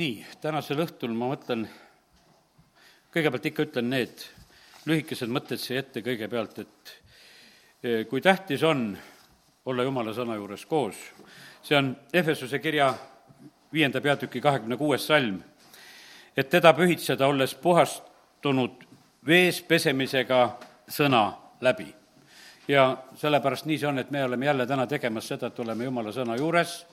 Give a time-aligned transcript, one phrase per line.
[0.00, 1.66] nii, tänasel õhtul ma mõtlen,
[3.12, 4.22] kõigepealt ikka ütlen need
[4.88, 8.94] lühikesed mõtted siia ette kõigepealt, et kui tähtis on
[9.68, 10.96] olla Jumala sõna juures koos,
[11.62, 12.94] see on Efesuse kirja
[13.72, 15.42] viienda peatüki kahekümne kuues salm,
[16.36, 18.88] et teda pühitseda, olles puhastunud
[19.26, 20.42] vees pesemisega
[20.88, 21.24] sõna
[21.60, 21.92] läbi.
[22.68, 26.12] ja sellepärast nii see on, et me oleme jälle täna tegemas seda, et oleme Jumala
[26.12, 26.86] sõna juures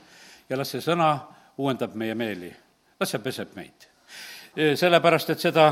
[0.50, 1.20] ja las see sõna
[1.58, 2.56] uuendab meie meeli
[3.00, 3.88] las see peseb meid.
[4.58, 5.68] sellepärast, et seda,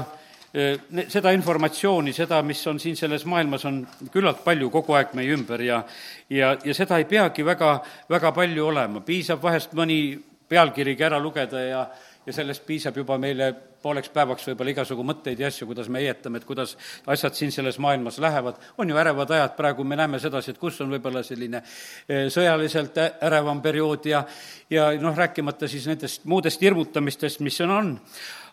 [1.10, 3.80] seda informatsiooni, seda, mis on siin selles maailmas, on
[4.14, 5.84] küllalt palju kogu aeg meie ümber ja
[6.30, 7.80] ja, ja seda ei peagi väga,
[8.10, 11.88] väga palju olema, piisab vahest mõni pealkirigi ära lugeda ja
[12.26, 13.52] ja sellest piisab juba meile
[13.86, 16.74] pooleks päevaks võib-olla igasugu mõtteid ja asju, kuidas me heietame, et kuidas
[17.12, 18.58] asjad siin selles maailmas lähevad.
[18.78, 22.98] on ju ärevad ajad, praegu me näeme sedasi, et kus on võib-olla selline eh, sõjaliselt
[23.22, 24.24] ärevam periood ja
[24.70, 28.00] ja noh, rääkimata siis nendest muudest hirmutamistest, mis siin on.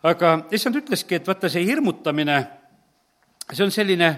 [0.03, 2.43] aga issand ütleski, et vaata, see hirmutamine,
[3.53, 4.13] see on selline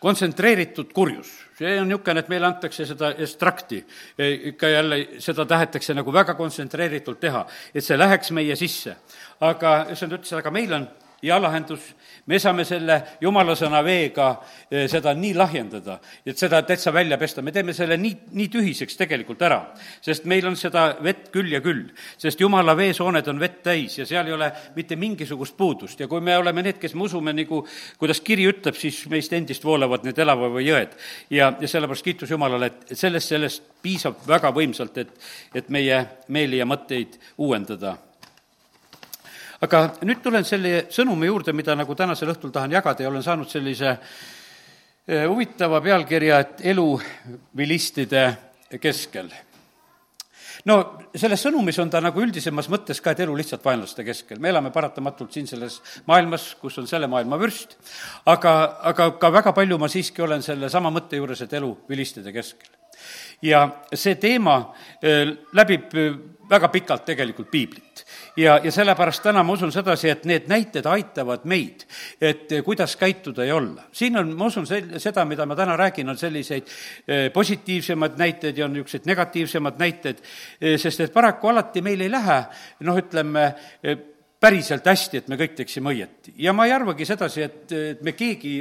[0.00, 1.30] kontsentreeritud kurjus.
[1.58, 3.80] see on niisugune, et meile antakse seda ekstrakti,
[4.18, 8.96] e, ikka jälle seda tahetakse nagu väga kontsentreeritult teha, et see läheks meie sisse.
[9.40, 10.88] aga issand ütles, aga meil on
[11.22, 11.82] ja lahendus,
[12.26, 14.28] me saame selle jumala sõna veega
[14.70, 18.98] eh, seda nii lahjendada, et seda täitsa välja pesta, me teeme selle nii, nii tühiseks
[19.00, 19.60] tegelikult ära.
[20.00, 24.06] sest meil on seda vett küll ja küll, sest jumala veesooned on vett täis ja
[24.06, 27.64] seal ei ole mitte mingisugust puudust ja kui me oleme need, kes me usume, nagu
[27.98, 30.94] kuidas kiri ütleb, siis meist endist voolavad need elava jõed.
[31.30, 36.62] ja, ja sellepärast kiitus Jumalale, et sellest, sellest piisab väga võimsalt, et, et meie meeli
[36.62, 37.96] ja mõtteid uuendada
[39.64, 43.50] aga nüüd tulen selle sõnumi juurde, mida nagu tänasel õhtul tahan jagada ja olen saanud
[43.50, 46.86] sellise eh, huvitava pealkirja, et elu
[47.58, 48.24] vilistide
[48.80, 49.30] keskel.
[50.68, 50.78] no
[51.16, 54.38] selles sõnumis on ta nagu üldisemas mõttes ka, et elu lihtsalt vaenlaste keskel.
[54.38, 57.78] me elame paratamatult siin selles maailmas, kus on selle maailma vürst,
[58.26, 58.54] aga,
[58.92, 62.70] aga ka väga palju ma siiski olen sellesama mõtte juures, et elu vilistide keskel.
[63.42, 64.58] Ja see teema
[65.02, 68.04] eh, läbib eh, väga pikalt tegelikult piiblit
[68.36, 71.84] ja, ja sellepärast täna ma usun sedasi, et need näited aitavad meid,
[72.20, 73.84] et kuidas käituda ja olla.
[73.92, 76.68] siin on, ma usun sel-, seda, mida ma täna räägin, on selliseid
[77.32, 80.22] positiivsemaid näiteid ja on niisuguseid negatiivsemad näited,
[80.60, 82.38] eh, sest et paraku alati meil ei lähe
[82.86, 83.52] noh, ütleme,
[84.40, 86.32] päriselt hästi, et me kõik teeksime õieti.
[86.38, 88.52] ja ma ei arvagi sedasi, et, et me keegi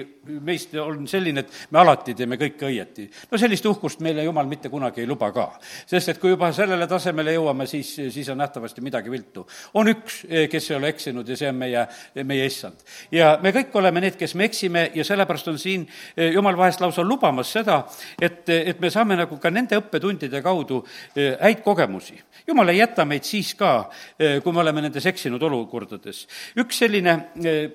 [0.43, 3.05] meist on selline, et me alati teeme kõike õieti.
[3.31, 5.51] no sellist uhkust meile jumal mitte kunagi ei luba ka.
[5.85, 9.45] sest et kui juba sellele tasemele jõuame, siis, siis on nähtavasti midagi viltu.
[9.73, 11.85] on üks, kes ei ole eksinud ja see on meie,
[12.23, 12.81] meie issand.
[13.11, 15.85] ja me kõik oleme need, kes me eksime ja sellepärast on siin
[16.33, 17.83] jumal vahest lausa lubamas seda,
[18.19, 20.81] et, et me saame nagu ka nende õppetundide kaudu
[21.13, 22.17] häid kogemusi.
[22.47, 26.27] jumal ei jäta meid siis ka, kui me oleme nendes eksinud olu-, olukordades.
[26.55, 27.13] üks selline
[27.43, 27.69] eh,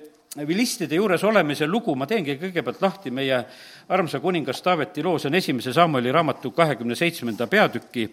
[0.47, 3.43] vilistide juures olemise lugu, ma teengi kõigepealt lahti meie
[3.89, 8.07] armsa kuningas Taaveti loo, see on esimese Samueli raamatu kahekümne seitsmenda peatüki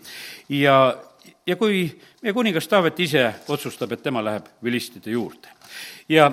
[0.61, 0.95] ja,
[1.47, 1.87] ja kui
[2.23, 5.49] meie kuningas Taavet ise otsustab, et tema läheb vilistide juurde.
[6.09, 6.31] ja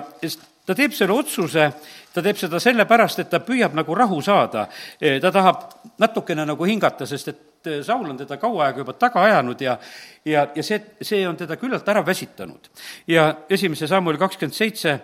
[0.66, 1.70] ta teeb selle otsuse,
[2.12, 4.68] ta teeb seda sellepärast, et ta püüab nagu rahu saada,
[5.00, 8.94] eh, ta tahab natukene nagu hingata, sest et eh, Saul on teda kaua aega juba
[8.98, 9.78] taga ajanud ja
[10.24, 12.70] ja, ja see, see on teda küllalt ära väsitanud.
[13.06, 14.98] ja esimese sammul kakskümmend seitse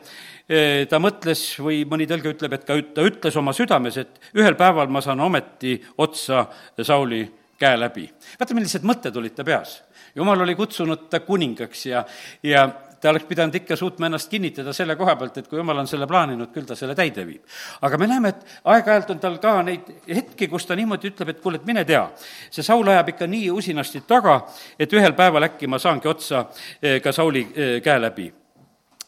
[0.48, 4.54] eh, ta mõtles või mõni tõlge ütleb, et ka ta ütles oma südames, et ühel
[4.54, 6.46] päeval ma saan ometi otsa
[6.82, 7.24] Sauli
[7.58, 8.08] käe läbi.
[8.38, 9.80] vaata, millised mõtted olid ta peas
[10.14, 12.04] jumal oli kutsunud ta kuningaks ja,
[12.42, 12.68] ja
[13.04, 16.06] ta oleks pidanud ikka suutma ennast kinnitada selle koha pealt, et kui jumal on selle
[16.08, 17.42] plaaninud, küll ta selle täide viib.
[17.84, 21.42] aga me näeme, et aeg-ajalt on tal ka neid hetki, kus ta niimoodi ütleb, et
[21.42, 22.06] kuule, et mine tea,
[22.48, 24.38] see Saul ajab ikka nii usinasti taga,
[24.80, 26.46] et ühel päeval äkki ma saangi otsa
[26.80, 28.30] eh, ka Sauli eh, käe läbi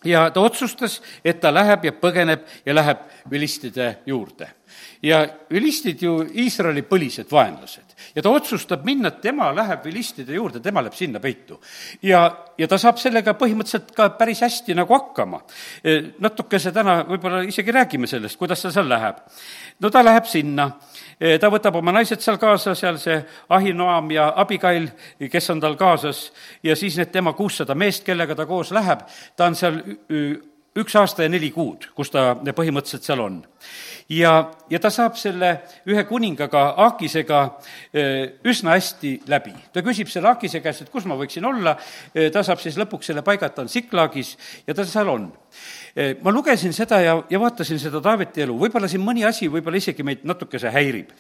[0.05, 4.53] ja ta otsustas, et ta läheb ja põgeneb ja läheb vilistide juurde
[5.03, 10.83] ja vilistid ju Iisraeli põlised vaenlased ja ta otsustab minna, tema läheb vilistide juurde, tema
[10.83, 11.61] läheb sinna peitu.
[12.03, 12.23] ja,
[12.59, 15.43] ja ta saab sellega põhimõtteliselt ka päris hästi nagu hakkama.
[15.85, 19.21] E, natukese täna võib-olla isegi räägime sellest, kuidas ta seal läheb.
[19.81, 20.71] no ta läheb sinna,
[21.21, 24.89] e, ta võtab oma naised seal kaasa, seal see Ahinoam ja Abigail,
[25.31, 29.05] kes on tal kaasas, ja siis need tema kuussada meest, kellega ta koos läheb,
[29.37, 29.83] ta on seal
[30.77, 33.41] üks aasta ja neli kuud, kus ta põhimõtteliselt seal on.
[34.13, 34.33] Ja,
[34.71, 35.49] ja ta saab selle
[35.91, 37.41] ühe kuningaga, Akisega,
[37.91, 39.55] eh, üsna hästi läbi.
[39.73, 41.77] ta küsib selle Akise käest, et kus ma võiksin olla,
[42.15, 44.37] eh, ta saab siis lõpuks selle paigata, on Siklagis
[44.67, 45.33] ja ta seal on.
[45.97, 49.77] Eh, ma lugesin seda ja, ja vaatasin seda Taaveti elu, võib-olla siin mõni asi võib-olla
[49.77, 51.11] isegi meid natukese häirib,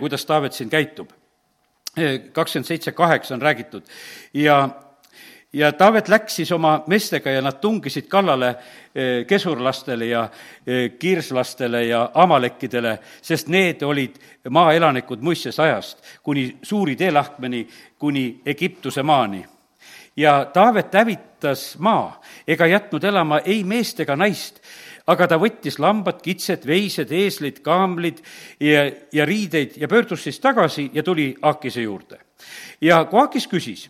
[0.00, 1.10] kuidas Taavet siin käitub.
[2.32, 3.82] kakskümmend seitse kaheksa on räägitud.
[4.34, 4.68] Ja
[5.52, 10.28] ja Taavet läks siis oma meestega ja nad tungisid kallale eh, kesurlastele ja
[10.66, 14.18] eh, kiirslastele ja amalekkidele, sest need olid
[14.50, 17.66] maaelanikud muistses ajast kuni suuri teelahkmeni,
[17.98, 19.44] kuni Egiptuse maani.
[20.16, 24.60] ja Taavet hävitas maa ega jätnud elama ei meest ega naist,
[25.06, 28.20] aga ta võttis lambad, kitsed, veised, eeslid, kaamlid
[28.60, 32.18] ja, ja riideid ja pöördus siis tagasi ja tuli Aakise juurde.
[32.80, 33.88] ja kui Aakis küsis,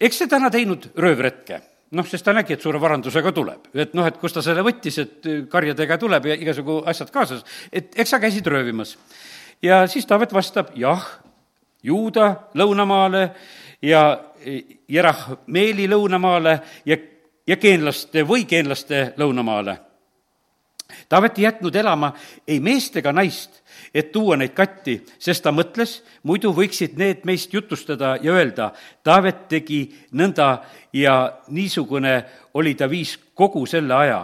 [0.00, 1.62] eks see täna teinud röövretke
[1.96, 3.70] noh, sest ta nägi, et suure varandusega tuleb.
[3.74, 7.94] et noh, et kust ta selle võttis, et karjadega tuleb ja igasugu asjad kaasas, et
[7.96, 8.96] eks sa käisid röövimas.
[9.62, 11.04] ja siis Taavet vastab jah,
[11.82, 13.30] Juuda lõunamaale
[13.82, 14.18] ja
[14.88, 16.96] Jerahmeeli lõunamaale ja,
[17.46, 19.76] ja geenlaste või geenlaste lõunamaale.
[21.08, 22.12] Taavet ei jätnud elama
[22.48, 23.62] ei meest ega naist,
[23.94, 25.98] et tuua neid katti, sest ta mõtles,
[26.28, 28.72] muidu võiksid need meist jutustada ja öelda,
[29.04, 29.80] Taavet tegi
[30.12, 30.50] nõnda
[30.92, 31.16] ja
[31.48, 32.20] niisugune
[32.54, 34.22] oli ta viis kogu selle aja,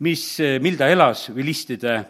[0.00, 0.24] mis,
[0.60, 2.00] mil ta elas vilistide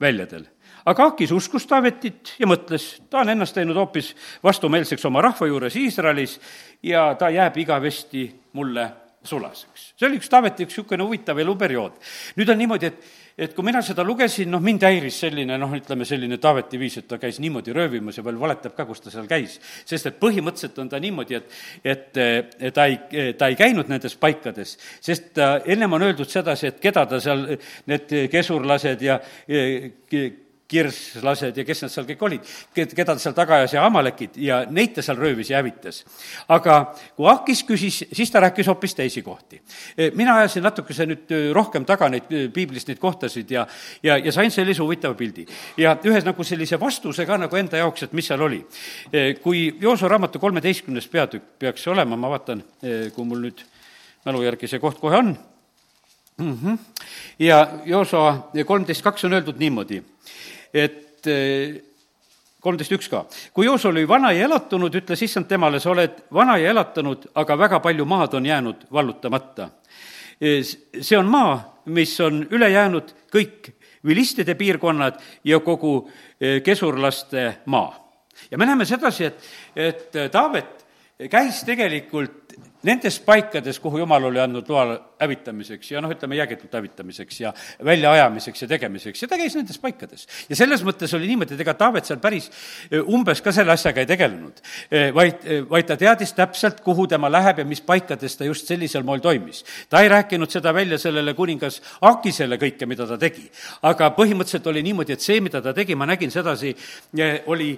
[0.00, 0.48] väljadel
[0.84, 4.12] aga Akis uskus Taavetit ja mõtles, ta on ennast teinud hoopis
[4.44, 6.36] vastumeelseks oma rahva juures Iisraelis
[6.84, 8.90] ja ta jääb igavesti mulle
[9.24, 9.94] sulaseks.
[9.96, 11.96] see oli üks Taaveti üks niisugune huvitav eluperiood.
[12.36, 13.04] nüüd on niimoodi, et
[13.38, 17.08] et kui mina seda lugesin, noh, mind häiris selline noh, ütleme selline Taaveti viis, et
[17.10, 19.58] ta käis niimoodi röövimas ja veel valetab ka, kus ta seal käis.
[19.84, 22.22] sest et põhimõtteliselt on ta niimoodi, et, et
[22.74, 27.20] ta ei, ta ei käinud nendes paikades, sest ennem on öeldud sedasi, et keda ta
[27.20, 27.46] seal,
[27.90, 29.18] need kesurlased ja
[30.68, 34.62] kirslased ja kes nad seal kõik olid, keda ta seal taga ajas ja amalekid ja
[34.70, 36.02] neid ta seal röövis ja hävitas.
[36.48, 36.78] aga
[37.16, 39.60] kui Akis küsis, siis ta rääkis hoopis teisi kohti.
[39.98, 43.66] E, mina ajasin natukese nüüd e, rohkem taga neid e, piiblist neid kohtasid ja,
[44.02, 45.46] ja, ja sain sellise huvitava pildi.
[45.76, 48.64] ja ühes nagu sellise vastuse ka nagu enda jaoks, et mis seal oli.
[49.42, 52.64] kui Jooso raamatu kolmeteistkümnes peatükk peaks olema, ma vaatan,
[53.14, 53.60] kui mul nüüd
[54.24, 55.36] mälu järgi see koht kohe on
[56.38, 56.78] mm, -hmm.
[57.38, 60.02] ja Jooso kolmteist kaks on öeldud niimoodi
[60.74, 61.76] et eh,
[62.64, 63.24] kolmteist üks ka.
[63.54, 67.58] kui Joos oli vana ja elatunud, ütles issand temale, sa oled vana ja elatanud, aga
[67.60, 69.70] väga palju maad on jäänud vallutamata.
[70.40, 71.56] Eh, see on maa,
[71.86, 73.72] mis on üle jäänud kõik
[74.04, 75.96] vilistide piirkonnad ja kogu
[76.40, 77.92] eh, kesurlaste maa.
[78.50, 79.44] ja me näeme sedasi, et,
[79.76, 80.84] et Taavet
[81.30, 82.43] käis tegelikult
[82.84, 87.52] nendes paikades, kuhu jumal oli andnud loa hävitamiseks ja noh, ütleme jäägitult hävitamiseks ja
[87.84, 90.26] väljaajamiseks ja tegemiseks ja ta käis nendes paikades.
[90.48, 92.50] ja selles mõttes oli niimoodi, et ega Taavet seal päris
[92.90, 94.60] e, umbes ka selle asjaga ei tegelenud,
[94.90, 98.68] e, vaid, e, vaid ta teadis täpselt, kuhu tema läheb ja mis paikades ta just
[98.68, 99.64] sellisel moel toimis.
[99.88, 103.48] ta ei rääkinud seda välja sellele kuningas Akisele kõike, mida ta tegi.
[103.82, 106.76] aga põhimõtteliselt oli niimoodi, et see, mida ta tegi, ma nägin sedasi,
[107.46, 107.72] oli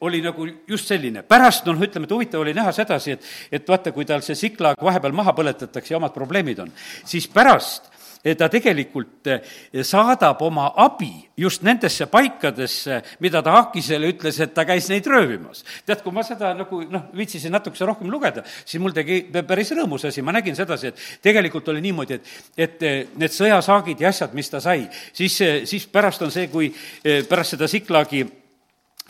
[0.00, 1.22] oli nagu just selline.
[1.22, 4.78] pärast, noh, ütleme, et huvitav oli näha sedasi, et, et vaata, kui tal see siklaag
[4.78, 7.90] vahepeal maha põletatakse ja omad probleemid on, siis pärast
[8.38, 9.42] ta tegelikult eh,
[9.86, 15.64] saadab oma abi just nendesse paikadesse, mida ta Akisele ütles, et ta käis neid röövimas.
[15.86, 20.08] tead, kui ma seda nagu noh, viitsisin natukese rohkem lugeda, siis mul tegi päris rõõmus
[20.10, 24.34] asi, ma nägin sedasi, et tegelikult oli niimoodi, et, et eh, need sõjasaagid ja asjad,
[24.34, 26.72] mis ta sai, siis, eh, siis pärast on see, kui
[27.28, 28.24] pärast seda Siklagi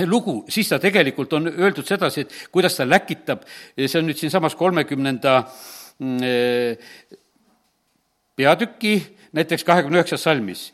[0.06, 3.42] lugu, siis ta tegelikult on öeldud sedasi, et kuidas ta läkitab,
[3.78, 5.38] see on nüüd siinsamas kolmekümnenda
[5.98, 7.18] mm, eh,
[8.38, 8.94] peatüki,
[9.34, 10.68] näiteks kahekümne üheksas salmis,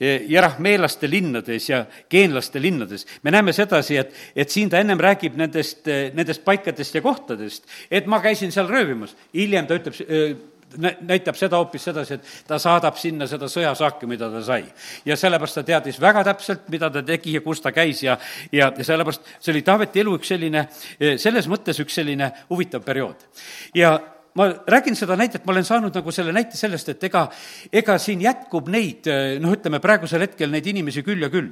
[0.00, 3.06] eh, Jerahmeelaste linnades ja geenlaste linnades.
[3.22, 7.68] me näeme sedasi, et, et siin ta ennem räägib nendest, eh, nendest paikadest ja kohtadest,
[7.90, 9.16] et ma käisin seal röövimas.
[9.34, 10.40] hiljem ta ütleb
[10.78, 14.64] näitab seda hoopis sedasi, et ta saadab sinna seda sõjasaaki, mida ta sai.
[15.04, 18.18] ja sellepärast ta teadis väga täpselt, mida ta tegi ja kus ta käis ja,
[18.52, 20.68] ja, sellepärast see oli Taaveti elu üks selline,
[21.16, 23.28] selles mõttes üks selline huvitav periood.
[23.74, 23.98] ja
[24.34, 27.24] ma räägin seda näidet, ma olen saanud nagu selle näite sellest, et ega,
[27.72, 29.08] ega siin jätkub neid,
[29.42, 31.50] noh, ütleme praegusel hetkel neid inimesi küll ja küll,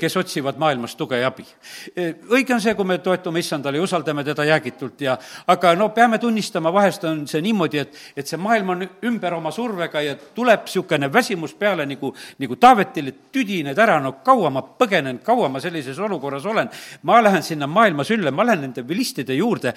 [0.00, 1.44] kes otsivad maailmas tuge ja abi.
[2.32, 5.18] õige on see, kui me toetume issandale ja usaldame teda jäägitult ja
[5.52, 9.52] aga no peame tunnistama, vahest on see niimoodi, et, et see maailm on ümber oma
[9.52, 14.62] survega ja tuleb niisugune väsimus peale nagu, nagu Taavetil, et tüdined ära, no kaua ma
[14.64, 16.70] põgenen, kaua ma sellises olukorras olen.
[17.02, 19.74] ma lähen sinna maailma sülle, ma lähen nende vilistide juurde,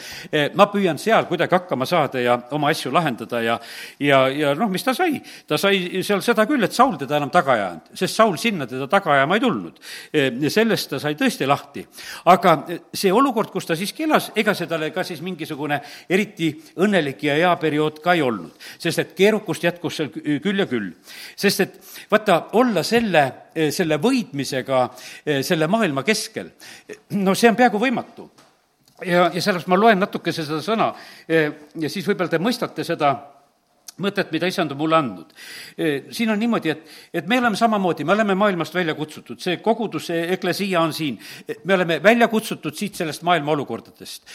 [0.55, 3.57] ma püüan seal kuidagi hakkama saada ja oma asju lahendada ja
[3.99, 5.19] ja, ja noh, mis ta sai?
[5.47, 8.67] ta sai seal seda küll, et Saul teda enam taga ei ajanud, sest Saul sinna
[8.69, 9.79] teda taga ajama ei tulnud.
[10.13, 11.85] ja sellest ta sai tõesti lahti.
[12.33, 12.55] aga
[12.93, 15.79] see olukord, kus ta siiski elas, ega see talle ka siis mingisugune
[16.09, 20.67] eriti õnnelik ja hea periood ka ei olnud, sest et keerukust jätkus seal küll ja
[20.69, 20.91] küll.
[21.35, 21.79] sest et
[22.11, 23.27] vaata, olla selle,
[23.73, 24.83] selle võidmisega
[25.41, 26.51] selle maailma keskel,
[27.17, 28.29] no see on peaaegu võimatu
[29.05, 30.91] ja, ja sellepärast ma loen natukese seda sõna
[31.27, 33.15] ja siis võib-olla te mõistate seda
[34.01, 35.33] mõtet, mida issand on mulle andnud.
[36.13, 40.09] siin on niimoodi, et, et me oleme samamoodi, me oleme maailmast välja kutsutud, see kogudus,
[40.11, 41.17] see eklesia on siin.
[41.63, 44.27] me oleme välja kutsutud siit sellest maailma olukordadest.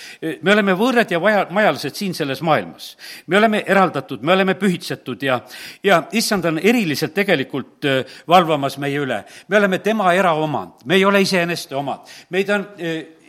[0.42, 2.96] me oleme võõrad ja vaja, majalised siin selles maailmas.
[3.26, 5.40] me oleme eraldatud, me oleme pühitsetud ja,
[5.82, 7.86] ja issand on eriliselt tegelikult
[8.28, 9.22] valvamas meie üle.
[9.48, 12.08] me oleme tema eraomand, me ei ole iseeneste omad.
[12.30, 12.66] meid on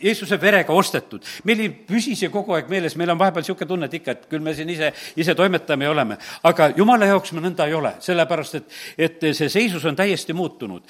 [0.04, 1.24] Jeesuse verega ostetud.
[1.44, 4.26] meil ei püsi see kogu aeg meeles, meil on vahepeal niisugune tunne, et ikka, et
[4.28, 6.18] küll me siin ise, ise toimetame ja oleme.
[6.44, 8.68] aga jumala jaoks me nõnda ei ole, sellepärast et,
[8.98, 10.82] et see seisus on täiesti muutunud.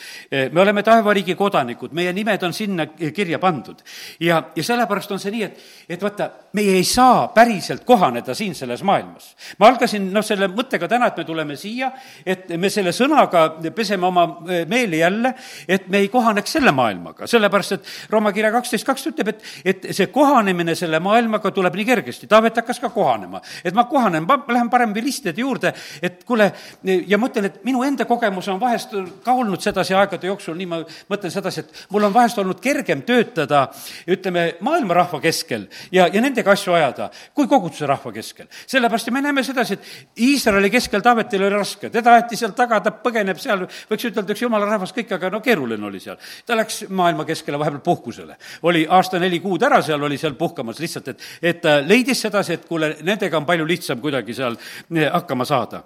[0.52, 3.82] me oleme taevariigi kodanikud, meie nimed on sinna kirja pandud.
[4.20, 8.54] ja, ja sellepärast on see nii, et, et vaata, meie ei saa päriselt kohaneda siin
[8.54, 9.34] selles maailmas.
[9.58, 11.92] ma algasin noh, selle mõttega täna, et me tuleme siia,
[12.26, 14.26] et me selle sõnaga peseme oma
[14.70, 15.34] meeli jälle,
[15.68, 19.86] et me ei kohaneks selle maailmaga, sellepärast et Rooma kirja kaksteist kaks ütleb, et, et
[19.94, 22.28] see kohanemine selle maailmaga tuleb nii kergesti.
[22.30, 26.50] Taavet hakkas ka kohanema, et ma kohanen, ma lähen parem vilistide juurde, et kuule,
[26.84, 28.94] ja mõtlen, et minu enda kogemus on vahest
[29.24, 30.80] ka olnud sedasi aegade jooksul, nii ma
[31.10, 33.66] mõtlen sedasi, et mul on vahest olnud kergem töötada,
[34.08, 38.48] ütleme, maailma rahva keskel ja, ja nendega asju ajada, kui koguduse rahva keskel.
[38.66, 42.80] sellepärast ja me näeme sedasi, et Iisraeli keskel Taavetil oli raske, teda aeti sealt taga,
[42.80, 46.16] ta põgeneb seal, võiks ütelda, üks jumala rahvas kõik, aga no keeruline oli seal.
[46.46, 48.36] ta läks maailma keskele vahepeal puhkusele.
[48.62, 52.58] oli aasta neli kuud ära seal, oli seal puhkamas lihtsalt, et, et ta leidis sedasi,
[52.58, 55.82] et kuule, nendega on palju lihtsam kuidagi seal eh, hakkama saada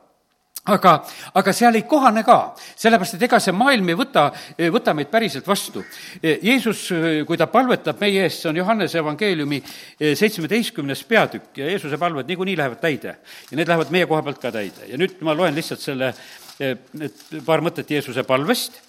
[0.68, 0.92] aga,
[1.40, 2.38] aga seal ei kohane ka,
[2.76, 4.26] sellepärast et ega see maailm ei võta,
[4.74, 5.82] võta meid päriselt vastu.
[6.20, 6.82] Eh, Jeesus,
[7.26, 9.62] kui ta palvetab meie eest, see on Johannese evangeeliumi
[9.98, 13.16] seitsmeteistkümnes peatükk ja Jeesuse palved niikuinii lähevad täide.
[13.50, 16.12] ja need lähevad meie koha pealt ka täide ja nüüd ma loen lihtsalt selle,
[16.58, 18.80] need paar mõtet Jeesuse palvest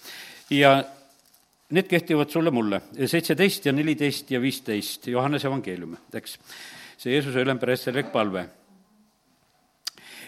[0.51, 0.79] ja
[1.69, 6.39] Need kehtivad sulle mulle, seitseteist ja neliteist ja viisteist, Johannese evangeelium, eks.
[6.97, 8.47] see Jeesuse ülempreesterlik palve.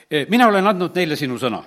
[0.05, 1.63] E, mina olen andnud neile sinu sõna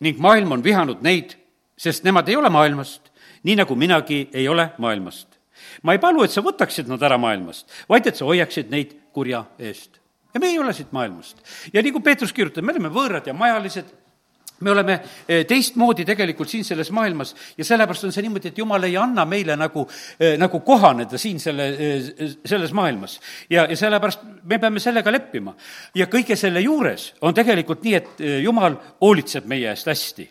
[0.00, 1.36] ning maailm on vihanud neid,
[1.78, 3.10] sest nemad ei ole maailmast,
[3.44, 5.28] nii nagu minagi ei ole maailmast.
[5.82, 9.44] ma ei palu, et sa võtaksid nad ära maailmast, vaid et sa hoiaksid neid kurja
[9.58, 10.00] eest.
[10.34, 11.38] ja me ei ole siit maailmast.
[11.72, 13.92] ja nii kui Peetrus kirjutab, me oleme võõrad ja majalised
[14.60, 18.84] me oleme eh, teistmoodi tegelikult siin selles maailmas ja sellepärast on see niimoodi, et jumal
[18.84, 19.86] ei anna meile nagu,
[20.20, 22.10] eh, nagu kohaneda siin selle, eh,
[22.44, 23.18] selles maailmas.
[23.50, 25.54] ja, ja sellepärast me peame sellega leppima.
[25.94, 30.28] ja kõige selle juures on tegelikult nii, et jumal hoolitseb meie eest hästi.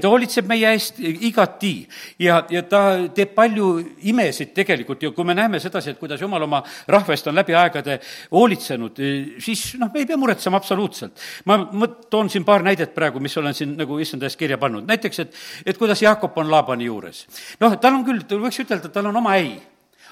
[0.00, 1.74] ta hoolitseb meie eest igati
[2.18, 3.68] ja, ja ta teeb palju
[4.10, 7.54] imesid tegelikult ja kui me näeme sedasi, et kuidas jumal oma rahva eest on läbi
[7.58, 7.98] aegade
[8.30, 9.02] hoolitsenud,
[9.42, 11.18] siis noh, me ei pea muretsema absoluutselt.
[11.44, 14.58] ma, ma toon siin paar näidet praegu, mis olen siin siin nagu issand ees kirja
[14.60, 17.24] pannud, näiteks et, et kuidas Jaakop on Laabani juures.
[17.62, 19.56] noh, tal on küll, võiks ütelda, et tal on oma äi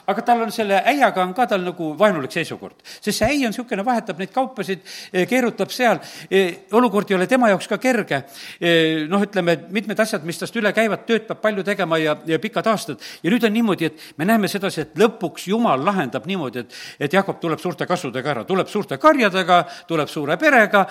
[0.07, 2.75] aga tal on selle äiaga on ka tal nagu vaenulik seisukord.
[2.83, 4.83] sest see äi on niisugune, vahetab neid kaupasid,
[5.13, 8.23] e, keerutab seal, e, olukord ei ole tema jaoks ka kerge.
[8.61, 8.73] E,
[9.11, 12.67] noh, ütleme, mitmed asjad, mis tast üle käivad, tööd peab palju tegema ja, ja pikad
[12.73, 13.01] aastad.
[13.23, 16.75] ja nüüd on niimoodi, et me näeme sedasi, et lõpuks Jumal lahendab niimoodi, et,
[17.07, 20.85] et Jakob tuleb suurte kasvudega ära, tuleb suurte karjadega, tuleb suure perega,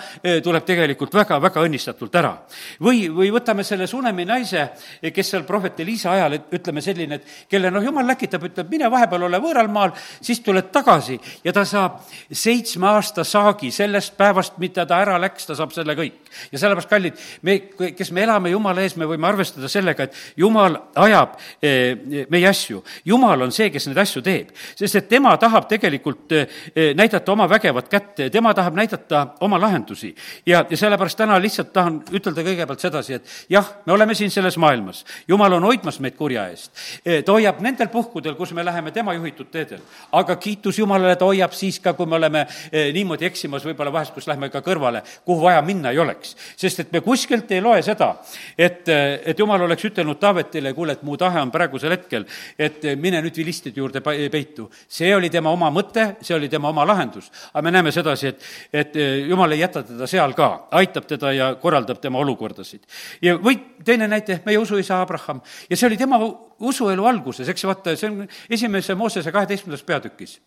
[0.44, 2.32] tuleb tegelikult väga-väga õnnistatult ära.
[2.80, 4.68] või, või võtame selle Sunemi naise,
[5.02, 9.01] kes seal prohvet Elisa ajal, ütleme selline, et kelle noh, Jumal läkitab, ütleb, mine vahe
[9.02, 9.92] vahepeal ole võõral maal,
[10.22, 15.46] siis tuled tagasi ja ta saab seitsme aasta saagi sellest päevast, mida ta ära läks,
[15.46, 16.20] ta saab selle kõik.
[16.52, 17.58] ja sellepärast, kallid, me,
[17.96, 22.82] kes me elame Jumala ees, me võime arvestada sellega, et Jumal ajab eh, meie asju.
[23.04, 27.48] Jumal on see, kes neid asju teeb, sest et tema tahab tegelikult eh, näidata oma
[27.50, 30.14] vägevat kätt, tema tahab näidata oma lahendusi.
[30.46, 34.56] ja, ja sellepärast täna lihtsalt tahan ütelda kõigepealt sedasi, et jah, me oleme siin selles
[34.56, 36.72] maailmas, Jumal on hoidmas meid kurja eest.
[37.04, 39.80] Eh, ta hoiab nendel puhkudel, kus me läheme tema juhitud teedel.
[40.12, 44.14] aga kiitus Jumalale, ta hoiab siis ka, kui me oleme eh, niimoodi eksimas võib-olla vahest,
[44.14, 46.36] kus lähme ka kõrvale, kuhu vaja minna ei oleks.
[46.56, 48.14] sest et me kuskilt ei loe seda,
[48.58, 52.26] et, eh, et Jumal oleks ütelnud Taavetile, kuule, et mu tahe on praegusel hetkel,
[52.58, 54.70] et eh, mine nüüd vilistide juurde peitu.
[54.88, 57.30] see oli tema oma mõte, see oli tema oma lahendus.
[57.52, 58.96] aga me näeme sedasi, et, et
[59.28, 62.80] Jumal ei jäta teda seal ka, aitab teda ja korraldab tema olukordasid.
[63.22, 66.18] ja või teine näite, meie usuisa Abraham ja see oli tema
[66.62, 70.38] usuelu alguses, eks vaata, see on esimese Moosese kaheteistkümnendas peatükis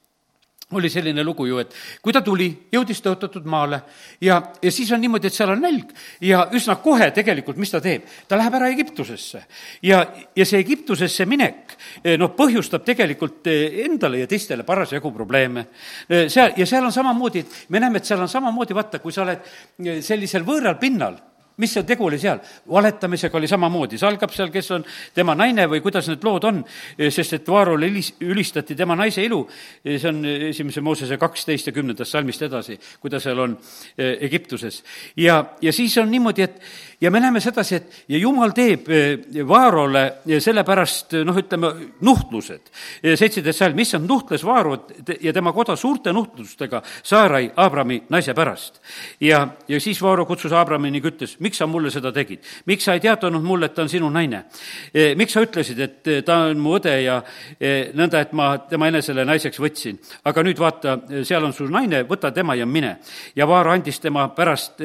[0.73, 3.77] oli selline lugu ju, et kui ta tuli, jõudis tõotatud maale
[4.23, 5.91] ja, ja siis on niimoodi, et seal on nälg
[6.25, 8.07] ja üsna kohe tegelikult, mis ta teeb?
[8.27, 9.43] ta läheb ära Egiptusesse.
[9.85, 10.01] ja,
[10.35, 11.75] ja see Egiptusesse minek,
[12.17, 15.67] noh, põhjustab tegelikult endale ja teistele parasjagu probleeme.
[16.09, 20.01] seal, ja seal on samamoodi, me näeme, et seal on samamoodi, vaata, kui sa oled
[20.01, 21.21] sellisel võõral pinnal
[21.57, 22.39] mis see tegu oli seal?
[22.71, 24.85] valetamisega oli samamoodi, see algab seal, kes on
[25.15, 26.63] tema naine või kuidas need lood on,
[26.97, 29.43] sest et Vaarole ülis-, ülistati tema naise ilu,
[29.83, 33.55] see on esimese Moosese kaksteist ja kümnendast salmist edasi, kui ta seal on
[33.97, 34.81] eh, Egiptuses.
[35.17, 36.61] ja, ja siis on niimoodi, et
[37.01, 40.05] ja me näeme sedasi, et ja jumal teeb eh, Vaarole
[40.39, 41.71] sellepärast noh, ütleme,
[42.05, 42.71] nuhtlused.
[43.15, 48.81] seitseteist salm, issand nuhtles Vaarot ja tema koda suurte nuhtlustega Saarai, Abrami naise pärast.
[49.19, 52.41] ja, ja siis Vaaro kutsus Abrami ning ütles, miks sa mulle seda tegid?
[52.69, 54.45] miks sa ei teatanud mulle, et ta on sinu naine?
[54.93, 57.19] E, miks sa ütlesid, et e, ta on mu õde ja
[57.59, 59.99] e, nõnda, et ma tema enesele naiseks võtsin?
[60.25, 60.97] aga nüüd vaata,
[61.27, 62.97] seal on su naine, võta tema ja mine.
[63.35, 64.81] ja Vaar andis tema pärast,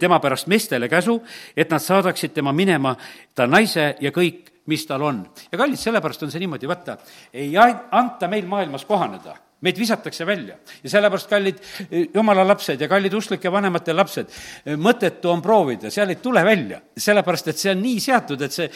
[0.00, 1.18] tema pärast meestele käsu,
[1.56, 2.96] et nad saadaksid tema minema,
[3.34, 5.24] ta naise ja kõik, mis tal on.
[5.52, 6.98] ja kallid, sellepärast on see niimoodi, vaata,
[7.34, 11.60] ei anta meil maailmas kohaneda meid visatakse välja ja sellepärast, kallid
[12.14, 14.32] jumala lapsed ja kallid usklike vanemate lapsed,
[14.82, 18.68] mõttetu on proovida, seal ei tule välja, sellepärast et see on nii seatud, et see,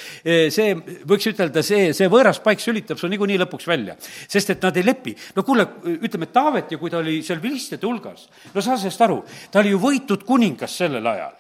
[0.55, 0.75] see,
[1.09, 3.97] võiks ütelda, see, see võõras paik sülitab su niikuinii lõpuks välja.
[4.00, 5.16] sest et nad ei lepi.
[5.37, 9.23] no kuule, ütleme, Taavet ja kui ta oli seal vilistide hulgas, no saa sellest aru,
[9.50, 11.35] ta oli ju võitud kuningas sellel ajal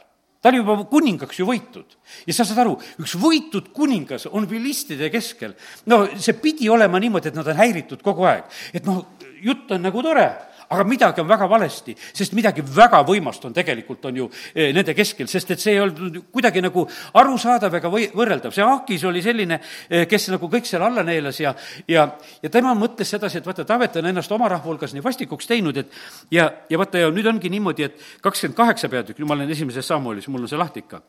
[0.46, 1.96] ta oli juba kuningaks ju võitud.
[2.22, 5.56] ja sa saad aru, üks võitud kuningas on vilistide keskel.
[5.90, 8.44] no see pidi olema niimoodi, et nad on häiritud kogu aeg.
[8.72, 9.02] et noh,
[9.46, 10.26] jutt on nagu tore,
[10.68, 14.94] aga midagi on väga valesti, sest midagi väga võimast on tegelikult, on ju eh, nende
[14.98, 16.86] keskel, sest et see ei olnud kuidagi nagu
[17.20, 18.54] arusaadav ega või, võrreldav.
[18.54, 21.54] see Akis oli selline, eh, kes nagu kõik seal alla neelas ja,
[21.88, 22.08] ja,
[22.42, 25.76] ja tema mõtles sedasi, et vaata, Taavet on ennast oma rahva hulgas nii vastikuks teinud,
[25.76, 26.00] et
[26.34, 29.86] ja, ja vaata, ja nüüd ongi niimoodi, et kakskümmend kaheksa peatükk, nüüd ma olen esimeses
[29.86, 31.02] sammuolis, mul on see lahti ikka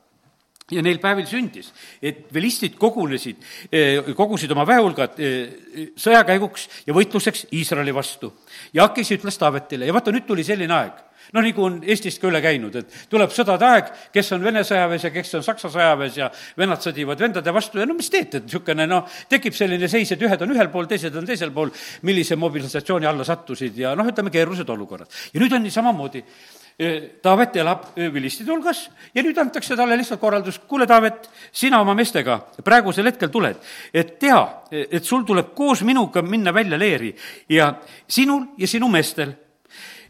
[0.72, 1.70] ja neil päevil sündis,
[2.04, 3.40] et velistid kogunesid,
[3.72, 8.34] eh, kogusid oma väehulgad eh, sõjakäiguks ja võitluseks Iisraeli vastu.
[8.74, 11.00] ja Akis ütles Taavetile ja vaata, nüüd tuli selline aeg,
[11.32, 15.08] noh, nagu on Eestist ka üle käinud, et tuleb sõdade aeg, kes on Vene sõjaväes
[15.08, 18.50] ja kes on Saksa sõjaväes ja vennad sõdivad vendade vastu ja no mis teete, et
[18.50, 21.72] niisugune noh, tekib selline seis, et ühed on ühel pool, teised on teisel pool,
[22.08, 25.12] millise mobilisatsiooni alla sattusid ja noh, ütleme, keerulised olukorrad.
[25.32, 26.24] ja nüüd on nii samamoodi
[26.78, 28.84] Taavet elab vilistide hulgas
[29.16, 33.58] ja nüüd antakse talle lihtsalt korraldus, kuule, Taavet, sina oma meestega praegusel hetkel tuled,
[33.90, 34.38] et tea,
[34.70, 37.10] et sul tuleb koos minuga minna välja leeri
[37.50, 37.72] ja
[38.08, 39.34] sinul ja sinu meestel.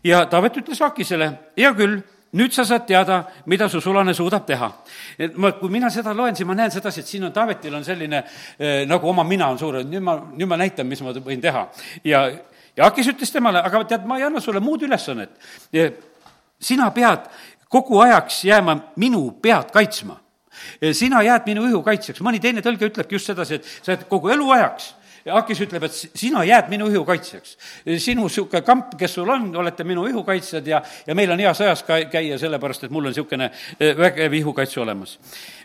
[0.04, 2.02] ja Taavet ütles Akisele, hea küll,
[2.36, 4.72] nüüd sa saad teada, mida su sulane suudab teha.
[5.20, 7.88] et ma, kui mina seda loen, siis ma näen sedasi, et siin on, Taavetil on
[7.88, 8.24] selline
[8.60, 11.42] eh, nagu oma mina on suur, et nüüd ma, nüüd ma näitan, mis ma võin
[11.42, 11.64] teha.
[12.04, 12.28] ja,
[12.76, 15.32] ja Akis ütles temale, aga tead, ma ei anna sulle muud ülesannet
[16.60, 17.28] sina pead
[17.70, 20.20] kogu ajaks jääma minu pead kaitsma.
[20.92, 24.30] sina jääd minu õhu kaitsjaks, mõni teine tõlge ütlebki just sedasi, et sa jääd kogu
[24.34, 24.96] eluajaks
[25.34, 27.58] Akis ütleb, et sina jääd minu ihu kaitsjaks.
[27.98, 31.84] sinu niisugune kamp, kes sul on, olete minu ihukaitsjad ja, ja meil on hea sõjas
[31.84, 35.20] ka käia, sellepärast et mul on niisugune eh, vägev ihukaitse olemas.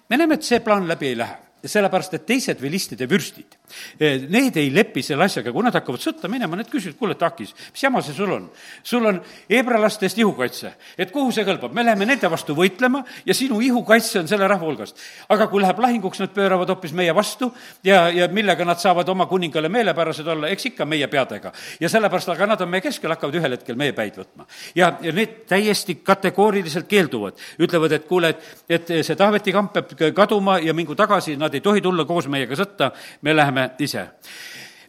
[0.08, 3.56] me näeme, et see plaan läbi ei lähe sellepärast, et teised vilistide vürstid,
[4.00, 7.52] eh, need ei lepi selle asjaga, kui nad hakkavad sõtta minema, need küsivad, kuule, Takis,
[7.72, 8.48] mis jama see sul on?
[8.82, 9.20] sul on
[9.50, 14.28] hebralastest ihukaitse, et kuhu see kõlbab, me läheme nende vastu võitlema ja sinu ihukaitse on
[14.28, 14.98] selle rahva hulgast.
[15.28, 17.52] aga kui läheb lahinguks, nad pööravad hoopis meie vastu
[17.84, 21.52] ja, ja millega nad saavad oma kuningale meelepärased olla, eks ikka meie peadega.
[21.80, 24.46] ja sellepärast, aga nad on meie keskel, hakkavad ühel hetkel meie päid võtma.
[24.74, 30.14] ja, ja need täiesti kategooriliselt keelduvad, ütlevad, et kuule, et, et see Taaveti kamp peab
[30.14, 32.88] kaduma ja mingu tagasi, nad nad ei tohi tulla koos meiega sõtta,
[33.22, 34.06] me läheme ise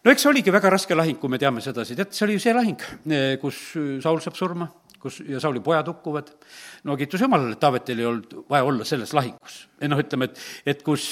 [0.03, 2.43] no eks see oligi väga raske lahing, kui me teame sedasi, tead, see oli ju
[2.43, 2.87] see lahing,
[3.41, 3.59] kus
[4.03, 4.69] Saul saab surma,
[5.03, 6.31] kus ja Sauli pojad hukkuvad.
[6.87, 9.67] no kiitus Jumalale, et Taavetil ei olnud vaja olla selles lahingus.
[9.89, 10.43] Noh, ütleme, et,
[10.73, 11.11] et kus,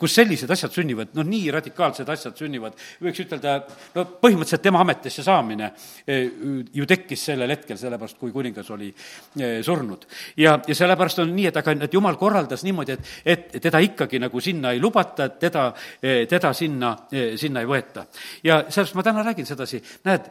[0.00, 3.56] kus sellised asjad sünnivad, noh, nii radikaalsed asjad sünnivad, võiks ütelda,
[3.94, 5.70] no põhimõtteliselt tema ametisse saamine
[6.06, 6.28] eh,
[6.74, 10.06] ju tekkis sellel hetkel, sellepärast kui kuningas oli eh, surnud.
[10.40, 14.20] ja, ja sellepärast on nii, et aga, et Jumal korraldas niimoodi, et, et teda ikkagi
[14.22, 15.70] nagu sinna ei lubata, teda,
[16.02, 18.06] eh, teda sinna, sinna ei võeta.
[18.44, 20.30] ja sellepärast ma täna räägin sedasi, näed,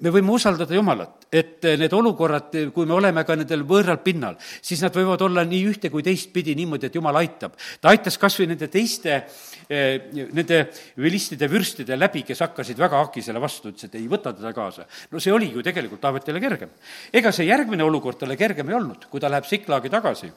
[0.00, 4.80] me võime usaldada Jumalat, et need olukorrad, kui me oleme ka nendel võõral pinnal, siis
[4.84, 7.56] nad võivad olla nii ühte kui teistpidi niimoodi, et Jumal aitab.
[7.80, 9.24] ta aitas kas või nende teiste,
[9.68, 10.62] eh, nende
[10.96, 14.86] vilistide vürstide läbi, kes hakkasid väga Akisele vastu, ütles, et ei võta teda kaasa.
[15.10, 16.70] no see oligi ju tegelikult Taavetile kergem.
[17.12, 20.32] ega see järgmine olukord talle kergem ei olnud, kui ta läheb Siklaagi tagasi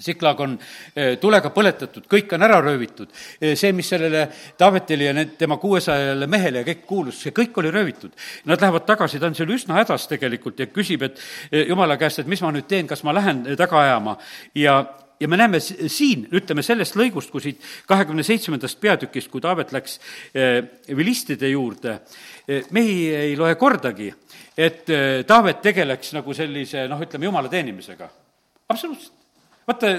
[0.00, 0.54] Siklag on
[0.94, 3.10] eh, tulega põletatud, kõik on ära röövitud.
[3.40, 4.24] Eh, see, mis sellele
[4.58, 8.14] Taavetile ja need tema kuuesajale mehele ja kõik kuulus, see kõik oli röövitud.
[8.48, 11.20] Nad lähevad tagasi, ta on seal üsna hädas tegelikult ja küsib, et
[11.68, 14.16] jumala käest, et mis ma nüüd teen, kas ma lähen taga ajama
[14.56, 14.80] ja,
[15.20, 19.98] ja me näeme siin, ütleme sellest lõigust, kui siit kahekümne seitsmendast peatükist, kui Taavet läks
[20.96, 21.98] vilistide juurde,
[22.70, 24.10] me ei, ei loe kordagi,
[24.56, 24.88] et
[25.28, 28.08] Taavet tegeleks nagu sellise noh, ütleme, jumala teenimisega.
[28.68, 29.19] absoluutselt
[29.70, 29.92] vaata,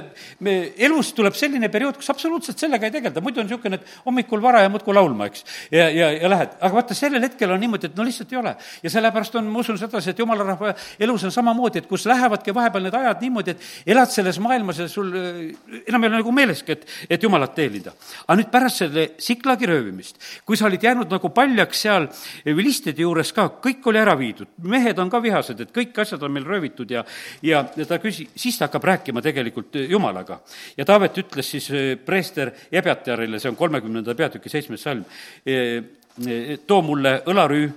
[0.46, 4.44] me, elus tuleb selline periood, kus absoluutselt sellega ei tegelda, muidu on niisugune, et hommikul
[4.44, 5.46] vara ja muudkui laulma, eks.
[5.74, 8.56] ja, ja, ja lähed, aga vaata, sellel hetkel on niimoodi, et no lihtsalt ei ole.
[8.84, 12.56] ja sellepärast on, ma usun sedasi, et jumala rahva elus on samamoodi, et kus lähevadki
[12.56, 15.42] vahepeal need ajad niimoodi, et elad selles maailmas ja sul äh,
[15.88, 17.94] enam ei ole nagu meeleski, et, et jumalat teenida.
[18.28, 22.08] aga nüüd pärast selle Siklagi röövimist, kui sa olid jäänud nagu paljaks seal
[22.46, 26.34] vilistide juures ka, kõik oli ära viidud, mehed on ka vihased, et kõik asjad on
[26.34, 27.04] meil röövitud ja,
[27.46, 30.42] ja, ja ta küsi-, siis ta hakkab rääkima tegelikult Jumalaga.
[30.78, 35.06] ja Taavet ütles siis eh, preester Ebjatarile, see on kolmekümnenda peatüki seitsmes salm,
[35.46, 35.82] eh,
[36.28, 37.70] eh, too mulle õlarüü,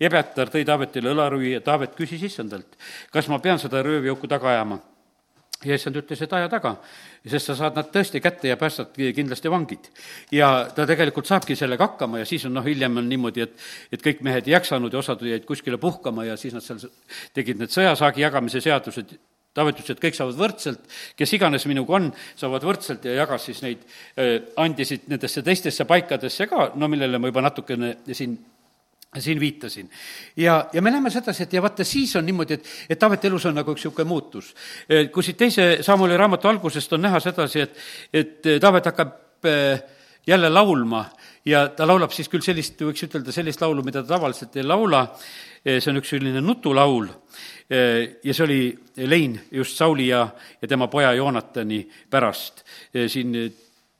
[0.00, 2.78] Ebjatar tõi Taavetile õlarüü ja Taavet küsis issandalt,
[3.12, 4.80] kas ma pean seda röövjauku taga ajama
[5.64, 6.72] ja issand ütles, et aja taga,
[7.28, 9.90] sest sa saad nad tõesti kätte ja päästad kindlasti vangid.
[10.32, 13.52] ja ta tegelikult saabki sellega hakkama ja siis on noh, hiljem on niimoodi, et
[13.92, 16.80] et kõik mehed ei jaksanud ja osad jäid kuskile puhkama ja siis nad seal
[17.34, 19.12] tegid need sõjasaagi jagamise seadused,
[19.54, 20.84] Taavet ütles, et kõik saavad võrdselt,
[21.18, 22.04] kes iganes minuga on,
[22.38, 23.82] saavad võrdselt ja jagas siis neid,
[24.62, 28.38] andisid nendesse teistesse paikadesse ka, no millele ma juba natukene siin
[29.18, 29.90] siin viitasin.
[30.36, 33.46] ja, ja me näeme sedasi, et ja vaata, siis on niimoodi, et, et Taaveti elus
[33.46, 34.54] on nagu üks niisugune muutus.
[35.12, 37.80] kui siit teise Samuli raamatu algusest on näha sedasi, et,
[38.14, 39.82] et Taavet hakkab eh,
[40.26, 41.04] jälle laulma
[41.44, 45.06] ja ta laulab siis küll sellist, võiks ütelda, sellist laulu, mida ta tavaliselt ei laula,
[45.64, 47.08] see on üks selline nutulaul
[47.70, 48.60] eh, ja see oli
[49.10, 50.26] lein just Sauli ja,
[50.60, 52.64] ja tema poja Joonatani pärast.
[53.06, 53.36] siin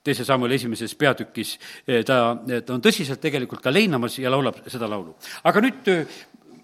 [0.03, 4.89] teise Samueli esimeses peatükis eh, ta, ta on tõsiselt tegelikult ka leinamas ja laulab seda
[4.89, 5.15] laulu.
[5.43, 5.91] aga nüüd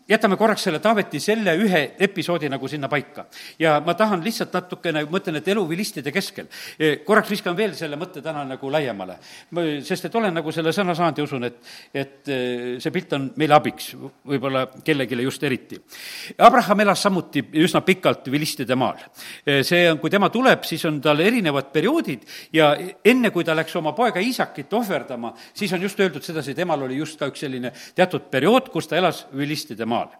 [0.09, 3.25] jätame korraks selle Taaveti selle ühe episoodi nagu sinna paika.
[3.59, 6.47] ja ma tahan lihtsalt natukene, mõtlen, et elu vilistide keskel.
[6.79, 9.17] E, korraks viskan veel selle mõtte täna nagu laiemale.
[9.83, 11.57] sest et olen nagu selle sõna saanud ja usun, et,
[11.93, 12.39] et e,
[12.79, 13.93] see pilt on meile abiks,
[14.25, 15.79] võib-olla kellelegi just eriti.
[16.37, 19.01] Abraham elas samuti üsna pikalt vilistide maal.
[19.45, 22.71] E, see on, kui tema tuleb, siis on tal erinevad perioodid ja
[23.03, 26.97] enne, kui ta läks oma poega Iisakit ohverdama, siis on just öeldud sedasi, temal oli
[26.97, 30.13] just ka üks selline teatud periood, kus ta elas vilistide maal maal.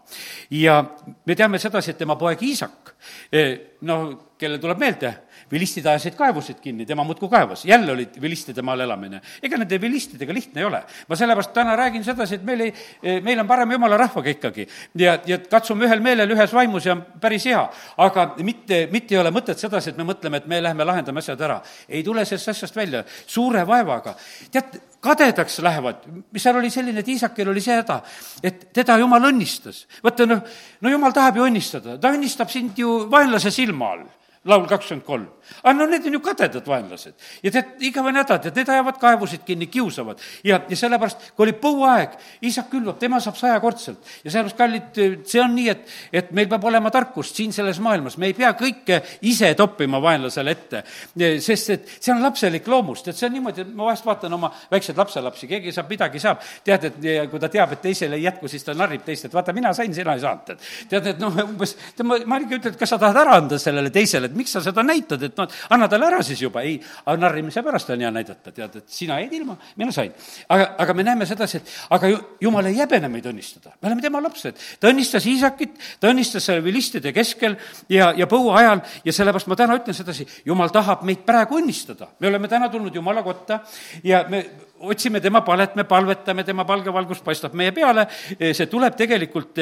[0.50, 0.80] ja
[1.26, 2.94] me teame sedasi, et tema poeg Iisak,
[3.32, 3.98] eh, no
[4.38, 5.14] kellel tuleb meelde,
[5.50, 9.20] vilistid ajasid kaevusid kinni, tema muudkui kaevas, jälle oli vilistide maal elamine.
[9.42, 10.82] ega nende vilistidega lihtne ei ole.
[11.08, 14.68] ma sellepärast täna räägin sedasi, et meil ei, eh, meil on parem jumala rahvaga ikkagi
[14.94, 17.62] ja, ja katsume ühel meelel, ühes vaimus ja päris hea.
[17.96, 21.40] aga mitte, mitte ei ole mõtet sedasi, et me mõtleme, et me läheme lahendame asjad
[21.40, 21.62] ära.
[21.88, 24.14] ei tule sellest asjast välja, suure vaevaga.
[24.50, 26.04] tead, kadedaks lähevad,
[26.36, 28.00] seal oli selline, et Iisakil oli see häda,
[28.42, 29.86] et teda jumal õnnistas.
[30.04, 30.44] vaata noh,
[30.80, 34.06] no jumal tahab ju õnnistada, ta õnnistab sind ju vaenlase silma all
[34.48, 35.26] laul kakskümmend kolm.
[35.62, 37.14] aga no need on ju kadedad vaenlased.
[37.42, 40.20] ja tead, igavene häda, tead, need ajavad kaevusid kinni, kiusavad.
[40.44, 42.16] ja, ja sellepärast, kui oli põuaeg,
[42.48, 43.98] isak külvab, tema saab sajakordselt.
[44.24, 48.18] ja sellepärast, kallid, see on nii, et, et meil peab olema tarkust siin selles maailmas,
[48.18, 50.82] me ei pea kõike ise toppima vaenlasele ette.
[51.44, 54.52] sest et see on lapselik loomus, tead, see on niimoodi, et ma vahest vaatan oma
[54.70, 58.48] väikseid lapselapsi, keegi saab, midagi saab, tead, et kui ta teab, et teisele ei jätku,
[58.48, 60.66] siis ta narrib teist, et vaata, mina sain, sina ei saanud, tead.
[60.90, 63.92] tead, et noh, umbes, ma, ma ikka ütlen, et kas sa tahad ära anda sellele
[63.94, 67.16] teisele, et miks sa seda näitad, et noh, anna talle ära siis juba, ei, aga
[67.24, 70.12] narrimise pärast on hea näidata, tead, et sina jäid ilma, mina sain.
[70.48, 74.04] aga, aga me näeme sedasi, et aga ju, jumal ei häbene meid õnnistada, me oleme
[74.04, 74.60] tema lapsed.
[74.80, 77.58] ta õnnistas Iisakit, ta õnnistas selle vilistide keskel
[77.92, 82.12] ja, ja põua ajal ja sellepärast ma täna ütlen sedasi, jumal tahab meid praegu õnnistada.
[82.20, 83.60] me oleme täna tulnud Jumala kotta
[84.04, 84.44] ja me
[84.80, 88.06] otsime tema palet, me palvetame, tema palgevalgus paistab meie peale,
[88.38, 89.58] see tuleb tegelikult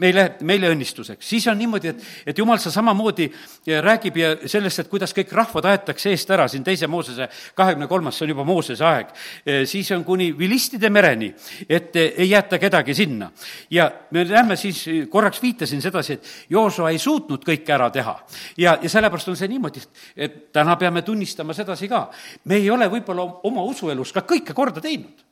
[0.00, 1.26] meile, meile õnnistuseks.
[1.28, 5.32] siis on niimoodi, et, et jumal sa samamoodi eh, räägib ja sellest, et kuidas kõik
[5.36, 7.28] rahvad aetakse eest ära, siin teise Moosese
[7.58, 9.12] kahekümne kolmas, see on juba Moosese aeg.
[9.44, 11.32] Eh, siis on kuni vilistide mereni,
[11.68, 13.30] et eh, ei jäeta kedagi sinna.
[13.70, 18.16] ja me näeme siis, korraks viitasin sedasi, et Joosua ei suutnud kõike ära teha.
[18.56, 19.82] ja, ja sellepärast on see niimoodi,
[20.16, 22.08] et täna peame tunnistama sedasi ka.
[22.44, 25.31] me ei ole võib-olla oma usuelus ka kõike korda teinud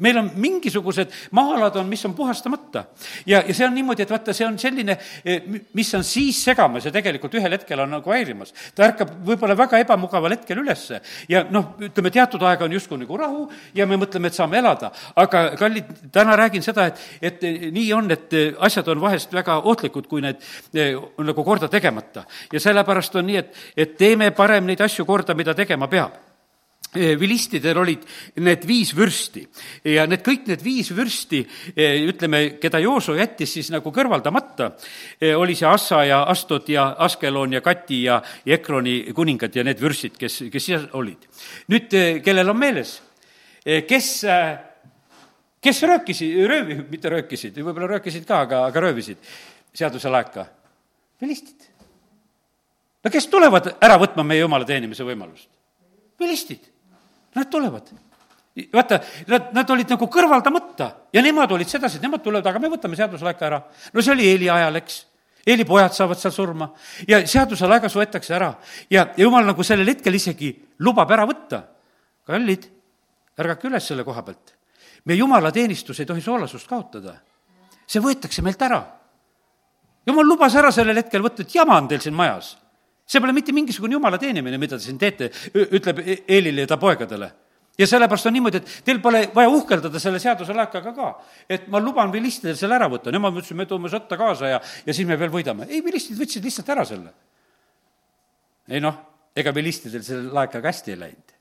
[0.00, 2.84] meil on mingisugused maa-alad on, mis on puhastamata.
[3.26, 5.42] ja, ja see on niimoodi, et vaata, see on selline, eh,
[5.74, 8.54] mis on siis segamas ja tegelikult ühel hetkel on nagu häirimas.
[8.74, 13.16] ta ärkab võib-olla väga ebamugaval hetkel ülesse ja noh, ütleme teatud aega on justkui nagu
[13.16, 14.92] rahu ja me mõtleme, et saame elada.
[15.16, 20.08] aga kallid, täna räägin seda, et, et nii on, et asjad on vahest väga ohtlikud,
[20.08, 20.40] kui need
[20.74, 22.24] eh, on nagu korda tegemata.
[22.52, 26.29] ja sellepärast on nii, et, et teeme parem neid asju korda, mida tegema peab Eh,
[26.94, 28.02] vilistidel olid
[28.42, 29.44] need viis vürsti
[29.92, 31.42] ja need kõik need viis vürsti,
[32.10, 34.72] ütleme, keda Jooso jättis siis nagu kõrvaldamata,
[35.38, 39.80] oli see Assa ja Astot ja Askelon ja Kati ja, ja Ekroni kuningad ja need
[39.82, 41.28] vürstid, kes, kes seal olid.
[41.70, 42.96] nüüd, kellel on meeles,
[43.86, 44.10] kes,
[45.62, 49.22] kes röökisid, röövi, mitte röökisid, võib-olla röökisid ka, aga, aga röövisid
[49.74, 50.48] seaduse laeka?
[51.20, 51.70] vilistid
[53.04, 55.48] no kes tulevad ära võtma meie jumala teenimise võimalust?
[56.20, 56.66] vilistid,
[57.34, 57.90] nad tulevad
[58.72, 62.70] vaata, nad, nad olid nagu kõrvaldamata ja nemad olid sedasi, et nemad tulevad, aga me
[62.72, 63.60] võtame seaduselaeka ära.
[63.94, 65.06] no see oli Eeli ajal, eks.
[65.46, 66.66] Eeli pojad saavad seal surma
[67.08, 68.50] ja seaduselaegas võetakse ära
[68.90, 70.50] ja, ja jumal nagu sellel hetkel isegi
[70.84, 71.62] lubab ära võtta.
[72.26, 72.66] kallid,
[73.40, 74.54] ärgake üles selle koha pealt.
[75.04, 77.14] meie jumalateenistus ei tohi soolasust kaotada.
[77.86, 78.82] see võetakse meilt ära.
[80.06, 82.56] jumal lubas ära sellel hetkel võtta, et jama on teil siin majas
[83.10, 87.30] see pole mitte mingisugune jumala teenimine, mida te siin teete, ütleb Eelile ja ta poegadele.
[87.80, 91.10] ja sellepärast on niimoodi, et teil pole vaja uhkeldada selle seaduse laekaga ka.
[91.48, 94.94] et ma luban vilistidel selle ära võtta, nemad mõtlesid, me toome sõtta kaasa ja, ja
[94.94, 95.66] siis me veel võidame.
[95.68, 97.12] ei, vilistid võtsid lihtsalt ära selle.
[98.68, 99.00] ei noh,
[99.34, 101.34] ega vilistidel selle laekaga hästi ei läinud.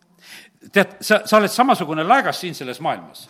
[0.71, 3.27] tead, sa, sa oled samasugune laegas siin selles maailmas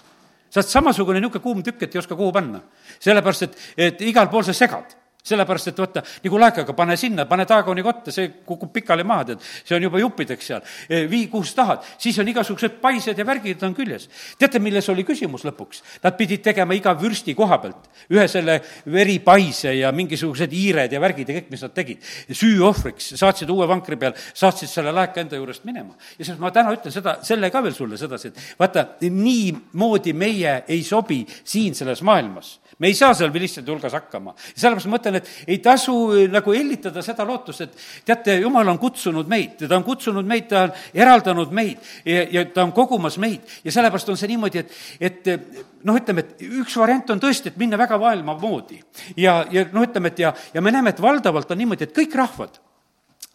[0.49, 2.63] sa oled samasugune niisugune kuum tükk, et ei oska kuhu panna.
[2.99, 4.95] sellepärast, et, et igal pool sa segad
[5.29, 9.45] sellepärast, et vaata, nagu laekaga, pane sinna, pane taagoni kotta, see kukub pikali maha, tead,
[9.63, 10.63] see on juba juppideks seal.
[10.89, 14.09] E, vii, kuhu sa tahad, siis on igasugused paised ja värgid on küljes.
[14.39, 15.83] teate, milles oli küsimus lõpuks?
[16.03, 21.29] Nad pidid tegema iga vürsti koha pealt ühe selle veripaise ja mingisugused hiired ja värgid
[21.29, 22.05] ja kõik, mis nad tegid.
[22.29, 25.95] süüohvriks, saatsid uue vankri peal, saatsid selle laeka enda juurest minema.
[26.17, 30.63] ja siis ma täna ütlen seda, selle ka veel sulle sedasi, et vaata, niimoodi meie
[30.67, 34.33] ei sobi siin selles maailmas me ei saa seal vilistide hulgas hakkama.
[34.55, 37.75] sellepärast ma mõtlen, et ei tasu äh, nagu hellitada seda lootust, et
[38.07, 42.45] teate, jumal on kutsunud meid, ta on kutsunud meid, ta on eraldanud meid ja, ja
[42.53, 46.47] ta on kogumas meid ja sellepärast on see niimoodi, et, et äh, noh, ütleme, et
[46.63, 48.81] üks variant on tõesti, et minna väga maailma moodi.
[49.17, 52.17] ja, ja noh, ütleme, et ja, ja me näeme, et valdavalt on niimoodi, et kõik
[52.19, 52.59] rahvad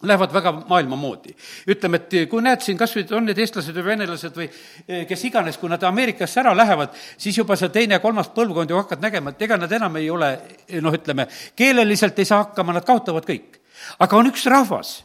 [0.03, 1.35] lähevad väga maailma moodi.
[1.67, 4.47] ütleme, et kui näed siin kas või, on need eestlased või venelased või
[4.87, 8.69] eh, kes iganes, kui nad Ameerikasse ära lähevad, siis juba see teine ja kolmas põlvkond
[8.69, 10.31] ju hakkad nägema, et ega nad enam ei ole
[10.67, 13.61] eh, noh, ütleme, keeleliselt ei saa hakkama, nad kaotavad kõik.
[13.99, 14.97] aga on üks rahvas,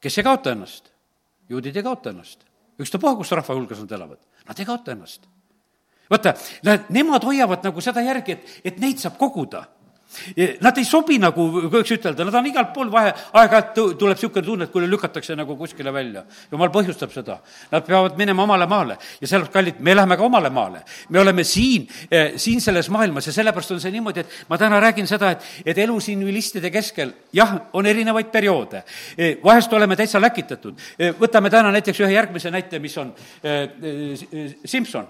[0.00, 0.90] kes ei kaota ennast.
[1.48, 2.42] juudid ei kaota ennast.
[2.80, 4.18] ükstapuha, kus rahva hulgas nad elavad,
[4.48, 5.30] nad ei kaota ennast.
[6.10, 9.68] vaata, nad, nemad hoiavad nagu seda järgi, et, et neid saab koguda
[10.60, 14.66] Nad ei sobi nagu, võiks ütelda, nad on igalt pool vahe, aeg-ajalt tuleb niisugune tunne,
[14.66, 16.24] et kuule, lükatakse nagu kuskile välja.
[16.50, 17.38] jumal põhjustab seda.
[17.70, 20.82] Nad peavad minema omale maale ja sellepärast, kallid, me läheme ka omale maale.
[21.08, 24.80] me oleme siin, eh, siin selles maailmas ja sellepärast on see niimoodi, et ma täna
[24.80, 28.82] räägin seda, et, et elu siin vilistide keskel, jah, on erinevaid perioode.
[29.18, 30.78] Eh, vahest oleme täitsa läkitatud.
[30.98, 33.14] Eh, võtame täna näiteks ühe järgmise näite, mis on
[34.64, 35.06] Simson.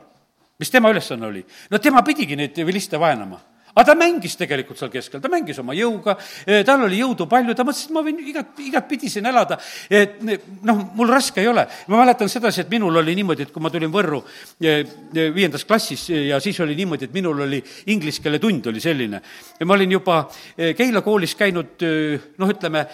[0.59, 1.45] mis tema ülesanne oli?
[1.71, 3.41] no tema pidigi neid viliste vaenama
[3.77, 6.17] aga ta mängis tegelikult seal keskel, ta mängis oma jõuga,
[6.49, 9.59] eh, tal oli jõudu palju, ta mõtles, et ma võin igat, igatpidi siin elada,
[9.91, 11.67] et noh, mul raske ei ole.
[11.89, 14.23] ma mäletan sedasi, et minul oli niimoodi, et kui ma tulin Võrru
[14.61, 17.63] eh, eh, viiendas klassis ja siis oli niimoodi, et minul oli
[17.93, 19.21] inglise keele tund oli selline.
[19.65, 20.17] ma olin juba
[20.57, 21.85] Keila koolis käinud
[22.39, 22.87] noh, ütleme,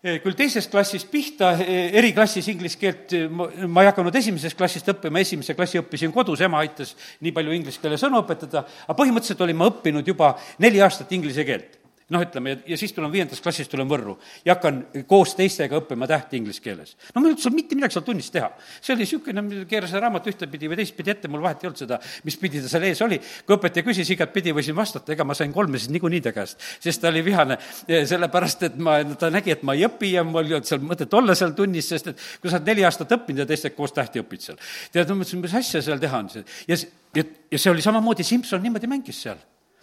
[0.00, 5.20] küll teisest klassist pihta, eh, eriklassis inglise keelt eh, ma ei hakanud esimesest klassist õppima,
[5.20, 9.60] esimese klassi õppisin kodus, ema aitas nii palju inglise keele sõnu õpetada, aga põhimõtteliselt olin
[9.60, 10.32] ma õppinud juba
[10.64, 11.79] neli aastat inglise keelt
[12.10, 16.40] noh, ütleme, ja siis tulen viiendast klassist, tulen Võrru ja hakkan koos teistega õppima tähti
[16.40, 16.96] inglise keeles.
[17.14, 18.50] no mul ei olnud mitte midagi seal tunnis teha.
[18.80, 22.38] see oli niisugune, keerasin raamat ühtepidi või teistpidi ette, mul vahet ei olnud seda, mis
[22.40, 23.20] pidi ta seal ees oli.
[23.46, 27.02] kui õpetaja küsis, igatpidi võisin vastata, ega ma sain kolme siis niikuinii ta käest, sest
[27.02, 30.58] ta oli vihane, sellepärast et ma, ta nägi, et ma ei õpi ja mul ei
[30.58, 33.48] olnud seal mõtet olla seal tunnis, sest et kui sa oled neli aastat õppinud ja
[33.50, 34.58] teistega koos tähti õpid seal.
[34.92, 36.34] tead, ma mõtlesin, mis asja seal teha on.
[36.66, 36.82] ja,
[37.14, 39.38] ja, ja see oli samamoodi, Simson niimoodi mängis seal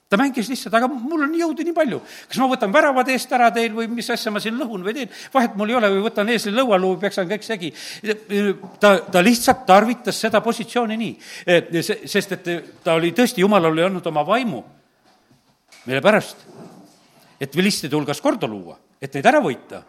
[0.09, 1.99] ta mängis lihtsalt, aga mul on jõudu nii palju.
[2.29, 5.11] kas ma võtan väravad eest ära teil või mis asja ma siin lõhun või teen,
[5.33, 7.73] vahet mul ei ole või võtan eesli lõualuu, peksan kõik segi.
[8.79, 11.13] ta, ta lihtsalt tarvitas seda positsiooni nii,
[12.05, 12.49] sest et
[12.83, 14.63] ta oli tõesti, jumal oli andnud oma vaimu.
[15.85, 16.47] mille pärast?
[17.39, 19.83] et vilistide hulgas korda luua, et neid ära võita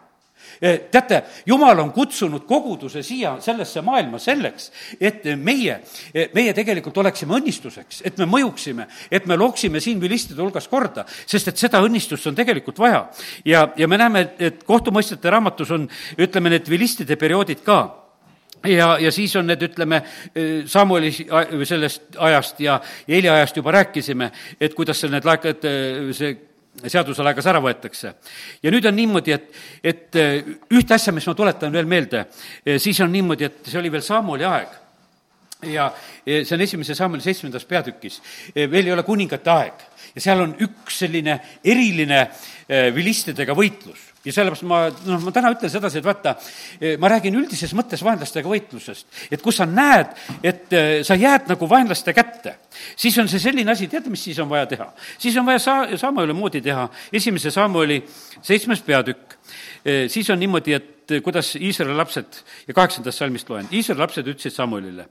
[0.61, 5.81] teate, jumal on kutsunud koguduse siia sellesse maailma selleks, et meie,
[6.14, 11.05] eh, meie tegelikult oleksime õnnistuseks, et me mõjuksime, et me looksime siin vilistide hulgas korda,
[11.27, 13.09] sest et seda õnnistust on tegelikult vaja.
[13.44, 17.79] ja, ja me näeme, et kohtumõistjate raamatus on, ütleme, need vilistide perioodid ka
[18.64, 20.03] ja, ja siis on need, ütleme,
[20.35, 21.12] eh, Samueli
[21.64, 25.64] sellest ajast ja Eeli ajast juba rääkisime, et kuidas seal need laekad,
[26.12, 26.47] see
[26.86, 28.12] seaduselaegas ära võetakse.
[28.62, 29.48] ja nüüd on niimoodi, et,
[29.82, 32.26] et eh, ühte asja, mis ma tuletan veel meelde,
[32.64, 34.76] eh, siis on niimoodi, et see oli veel Samuli aeg
[35.66, 35.88] ja
[36.22, 38.20] e, see on esimese sammuli seitsmendas peatükis.
[38.54, 39.80] Veel ei ole kuningate aeg
[40.14, 41.34] ja seal on üks selline
[41.66, 42.20] eriline
[42.94, 46.35] vilistidega võitlus ja sellepärast ma, noh, ma täna ütlen sedasi, et vaata,
[47.00, 50.74] ma räägin üldises mõttes vaenlastega võitlusest, et kus sa näed, et
[51.07, 52.57] sa jääd nagu vaenlaste kätte,
[52.96, 54.90] siis on see selline asi, teate, mis siis on vaja teha?
[55.18, 58.00] siis on vaja saa-, Samueli moodi teha, esimese Samueli
[58.42, 59.38] seitsmes peatükk,
[60.09, 65.09] siis on niimoodi, et kuidas Iisraeli lapsed, ja kaheksandast salmist loen, Iisraeli lapsed ütlesid Samuelile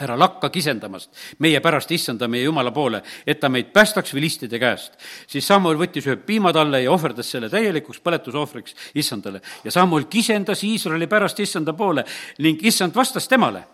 [0.00, 4.92] ära lakka kisendamast meie pärast issanda, meie Jumala poole, et ta meid päästaks vilistide käest.
[5.26, 9.40] siis Samuel võttis ühe piimatalle ja ohverdas selle täielikuks põletusohvriks issandale.
[9.64, 12.04] ja Samuel kisendas Iisraeli pärast issanda poole
[12.38, 13.64] ning issand vastas temale.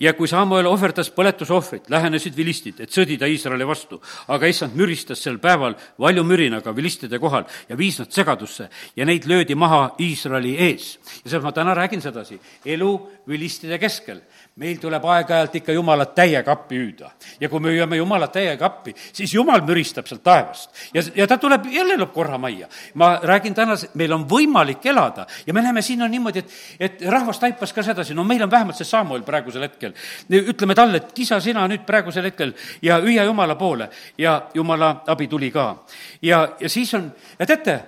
[0.00, 4.00] Ja kui Samuel ohverdas põletusohvrit, lähenesid vilistid, et sõdida Iisraeli vastu.
[4.28, 9.54] aga issand müristas sel päeval valjumürinaga vilistide kohal ja viis nad segadusse ja neid löödi
[9.54, 10.98] maha Iisraeli ees.
[11.24, 14.20] ja seepärast ma täna räägin sedasi, elu vilistide keskel
[14.56, 17.10] meil tuleb aeg-ajalt ikka Jumalat täiega appi hüüda.
[17.40, 20.70] ja kui me hüüame Jumalat täiega appi, siis Jumal müristab sealt taevast.
[20.94, 22.68] ja, ja ta tuleb, jälle lööb korra majja.
[22.94, 27.04] ma räägin täna, meil on võimalik elada ja me näeme, siin on niimoodi, et, et
[27.04, 29.85] rahvas taipas ka sedasi, no meil on vähemalt see Samuel praegusel hetkel.
[30.30, 35.28] Ütleme talle, et kisa sina nüüd praegusel hetkel ja hüüa Jumala poole ja Jumala abi
[35.28, 35.84] tuli ka.
[36.22, 37.80] ja, ja siis on, ja teate,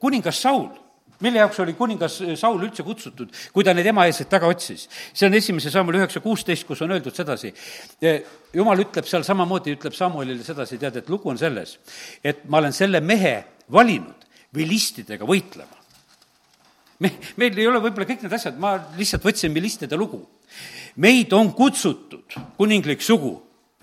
[0.00, 0.68] kuningas Saul
[1.24, 4.88] mille jaoks oli kuningas Saul üldse kutsutud, kui ta neid emaeelseid taga otsis?
[5.12, 7.52] see on esimese sammul üheksa kuusteist, kus on öeldud sedasi.
[8.54, 11.78] jumal ütleb seal samamoodi, ütleb Samuelile sedasi, tead, et lugu on selles,
[12.24, 13.36] et ma olen selle mehe
[13.72, 15.83] valinud vilistidega võitlema.
[17.04, 20.24] Me, meil ei ole võib-olla kõik need asjad, ma lihtsalt võtsin vilistide lugu.
[20.96, 23.34] meid on kutsutud, kuninglik sugu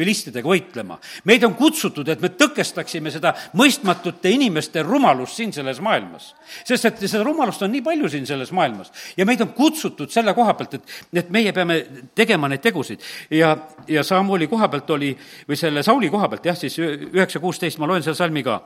[0.01, 0.97] vilistidega võitlema.
[1.29, 6.33] meid on kutsutud, et me tõkestaksime seda mõistmatute inimeste rumalust siin selles maailmas.
[6.65, 10.33] sest et seda rumalust on nii palju siin selles maailmas ja meid on kutsutud selle
[10.37, 11.81] koha pealt, et, et meie peame
[12.15, 13.01] tegema neid tegusid.
[13.29, 13.55] ja,
[13.87, 15.11] ja Samueli koha pealt oli,
[15.47, 18.61] või selle Sauli koha pealt jah, siis üheksa kuusteist, ma loen selle salmi ka.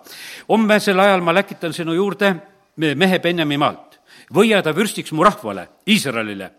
[0.49, 2.35] hommesel ajal ma läkitan sinu juurde
[2.77, 3.94] mehe Benjami maalt,
[4.33, 6.51] võia ta vürstiks mu rahvale, Iisraelile.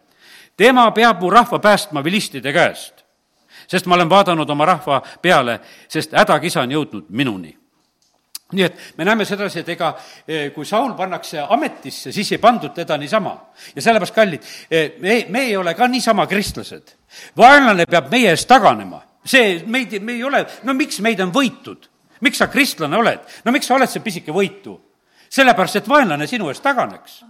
[0.56, 3.04] tema peab mu rahva päästma vilistide käest
[3.66, 7.56] sest ma olen vaadanud oma rahva peale, sest hädakisa on jõudnud minuni
[8.52, 9.88] nii et me näeme sedasi, et ega
[10.28, 13.32] eh, kui Saul pannakse ametisse, siis ei pandud teda niisama.
[13.74, 16.94] ja sellepärast, kallid, eh, me, me ei ole ka niisama kristlased.
[17.36, 19.02] vaenlane peab meie eest taganema.
[19.24, 21.90] see, meid, me ei ole, no miks meid on võitud?
[22.20, 23.18] miks sa kristlane oled?
[23.44, 24.78] no miks sa oled see pisike võitu?
[25.36, 27.22] Sellepärast, et vaenlane sinu eest taganeks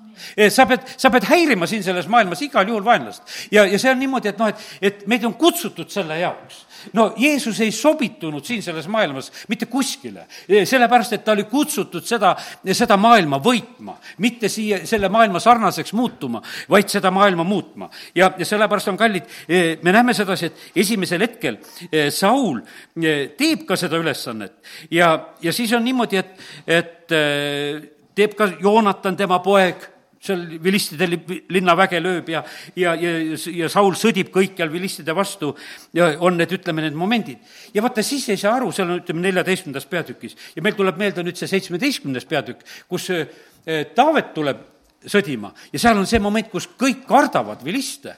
[0.50, 3.22] sa pead, sa pead häirima siin selles maailmas igal juhul vaenlast.
[3.52, 6.62] ja, ja see on niimoodi, et noh, et, et meid on kutsutud selle jaoks.
[6.96, 12.34] no Jeesus ei sobitunud siin selles maailmas mitte kuskile, sellepärast et ta oli kutsutud seda,
[12.72, 17.90] seda maailma võitma, mitte siia, selle maailma sarnaseks muutuma, vaid seda maailma muutma.
[18.14, 19.28] ja, ja sellepärast on kallid,
[19.82, 21.60] me näeme sedasi, et esimesel hetkel
[22.10, 22.62] Saul
[23.36, 24.56] teeb ka seda ülesannet
[24.90, 29.92] ja, ja siis on niimoodi, et, et teeb ka Joonatan, tema poeg
[30.26, 31.06] seal vilistide
[31.52, 32.42] linnaväge lööb ja,
[32.78, 33.12] ja, ja,
[33.52, 35.52] ja Saul sõdib kõikjal vilistide vastu
[35.96, 37.42] ja on need, ütleme, need momendid.
[37.74, 41.24] ja vaata, siis ei saa aru, seal on, ütleme, neljateistkümnendas peatükis ja meil tuleb meelde
[41.26, 43.26] nüüd see seitsmeteistkümnes peatükk, kus eh,
[43.66, 44.62] Taavet tuleb
[45.06, 48.16] sõdima ja seal on see moment, kus kõik kardavad viliste.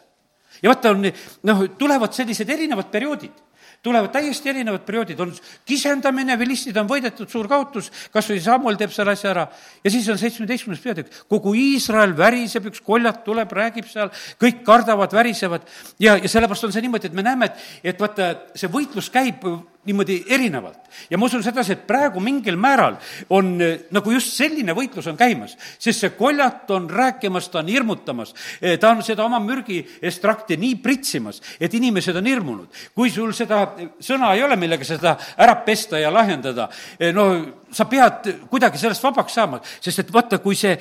[0.63, 1.11] ja vaata, on,
[1.51, 3.48] noh, tulevad sellised erinevad perioodid
[3.83, 5.33] tulevad täiesti erinevad perioodid, on
[5.69, 9.47] kisendamine, vilistid on võidetud, suur kaotus, kas või Samuel teeb selle asja ära,
[9.85, 14.11] ja siis on seitsmeteistkümnes peatükk, kogu Iisrael väriseb, üks koljat tuleb, räägib seal,
[14.43, 15.67] kõik kardavad, värisevad.
[16.03, 19.47] Ja, ja sellepärast on see niimoodi, et me näeme, et, et vaata, see võitlus käib
[19.89, 20.89] niimoodi erinevalt.
[21.11, 22.97] ja ma usun sedasi, et praegu mingil määral
[23.35, 23.57] on
[23.95, 28.35] nagu just selline võitlus on käimas, sest see koljat on rääkimas, ta on hirmutamas,
[28.81, 32.69] ta on seda oma mürgiestrakti nii pritsimas, et inimesed on hirmunud.
[32.95, 33.65] kui sul seda
[34.01, 36.69] sõna ei ole, millega seda ära pesta ja lahjendada,
[37.15, 37.29] no
[37.73, 40.77] sa pead kuidagi sellest vabaks saama, sest et vaata, kui see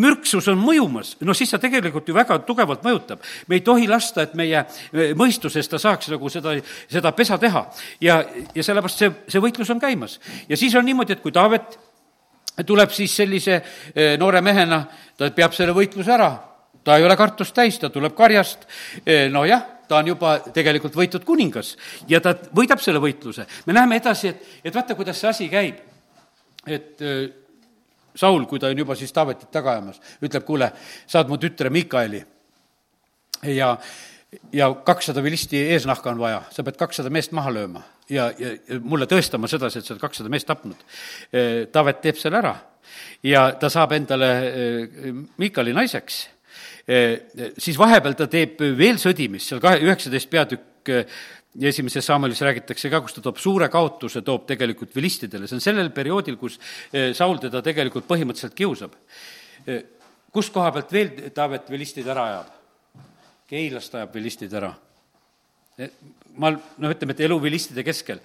[0.00, 3.20] mürksus on mõjumas, no siis ta tegelikult ju väga tugevalt mõjutab.
[3.48, 4.64] me ei tohi lasta, et meie
[5.16, 6.54] mõistusest ta saaks nagu seda,
[6.88, 7.66] seda pesa teha.
[8.00, 8.24] ja,
[8.54, 10.20] ja sellepärast see, see võitlus on käimas.
[10.48, 11.78] ja siis on niimoodi, et kui Taavet
[12.66, 13.60] tuleb siis sellise
[13.94, 14.84] eh, noore mehena,
[15.16, 16.30] ta peab selle võitluse ära,
[16.84, 18.66] ta ei ole kartust täis, ta tuleb karjast,
[19.04, 21.76] eh, nojah, ta on juba tegelikult võitud kuningas
[22.08, 23.46] ja ta võidab selle võitluse.
[23.66, 25.76] me näeme edasi, et, et vaata, kuidas see asi käib.
[26.66, 27.41] et eh,
[28.14, 30.68] Saul, kui ta on juba siis Taavetit taga ajamas, ütleb, kuule,
[31.08, 32.22] saad mu tütre Mikaeli.
[33.48, 33.72] Ja,
[34.52, 37.82] ja kakssada vilisti eesnahka on vaja, sa pead kakssada meest maha lööma.
[38.12, 40.84] Ja, ja, ja mulle tõestama sedasi, et sa oled kakssada meest tapnud.
[41.72, 42.54] Taavet teeb selle ära.
[43.24, 44.30] Ja ta saab endale
[45.40, 46.22] Miikali naiseks.
[47.62, 50.92] Siis vahepeal ta teeb veel sõdimist, seal kahe, üheksateist peatükk
[51.60, 55.64] ja esimeses Samuelis räägitakse ka, kus ta toob suure kaotuse, toob tegelikult vilistidele, see on
[55.64, 56.58] sellel perioodil, kus
[57.16, 58.96] Saul teda tegelikult põhimõtteliselt kiusab.
[60.32, 62.56] kus koha pealt veel Taavet vilistid ära ajab?
[63.52, 64.72] Keilast ajab vilistid ära.
[66.36, 68.20] ma noh, ütleme, et elu vilistide keskel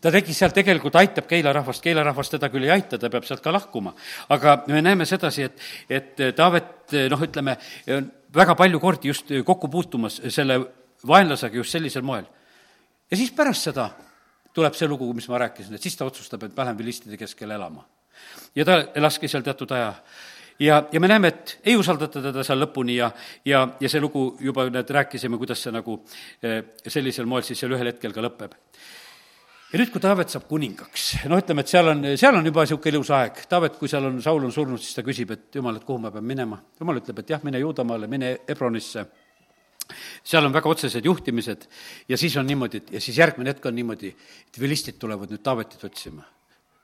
[0.00, 3.26] ta tegi seal, tegelikult aitab Keila rahvast, Keila rahvas teda küll ei aita, ta peab
[3.28, 3.94] sealt ka lahkuma.
[4.28, 7.56] aga me näeme sedasi, et, et Taavet noh, ütleme,
[8.32, 10.60] väga palju kordi just kokku puutumas selle
[11.06, 12.24] vaenlasega just sellisel moel.
[13.10, 13.90] ja siis pärast seda
[14.54, 17.54] tuleb see lugu, mis ma rääkisin, et siis ta otsustab, et ma lähen vilistide keskele
[17.54, 17.84] elama.
[18.54, 19.94] ja ta elaski seal teatud aja
[20.60, 23.10] ja, ja me näeme, et ei usaldata teda seal lõpuni ja,
[23.44, 26.02] ja, ja see lugu juba, näed, rääkisime, kuidas see nagu
[26.42, 28.56] eh, sellisel moel siis seal ühel hetkel ka lõpeb
[29.70, 32.96] ja nüüd, kui Taavet saab kuningaks, no ütleme, et seal on, seal on juba niisugune
[32.96, 35.86] ilus aeg, Taavet, kui seal on, Saul on surnud, siis ta küsib, et jumal, et
[35.86, 36.58] kuhu ma pean minema.
[36.80, 39.06] jumal ütleb, et jah, mine Juudamaale, mine Hebronisse.
[40.24, 41.68] Seal on väga otsesed juhtimised
[42.08, 44.12] ja siis on niimoodi, et ja siis järgmine hetk on niimoodi,
[44.46, 46.26] et vilistid tulevad nüüd Taavetit otsima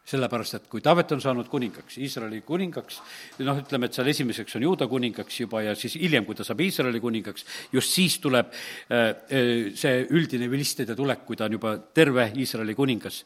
[0.07, 3.00] sellepärast, et kui Taavet on saanud kuningaks, Iisraeli kuningaks,
[3.42, 6.62] noh, ütleme, et seal esimeseks on Juuda kuningaks juba ja siis hiljem, kui ta saab
[6.62, 11.74] Iisraeli kuningaks, just siis tuleb äh, äh, see üldine vilistide tulek, kui ta on juba
[11.94, 13.24] terve Iisraeli kuningas.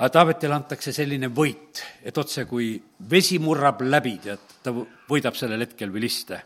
[0.00, 2.72] Aga Taavetile antakse selline võit, et otse kui
[3.10, 6.40] vesi murrab läbi, tead, ta võidab sellel hetkel viliste.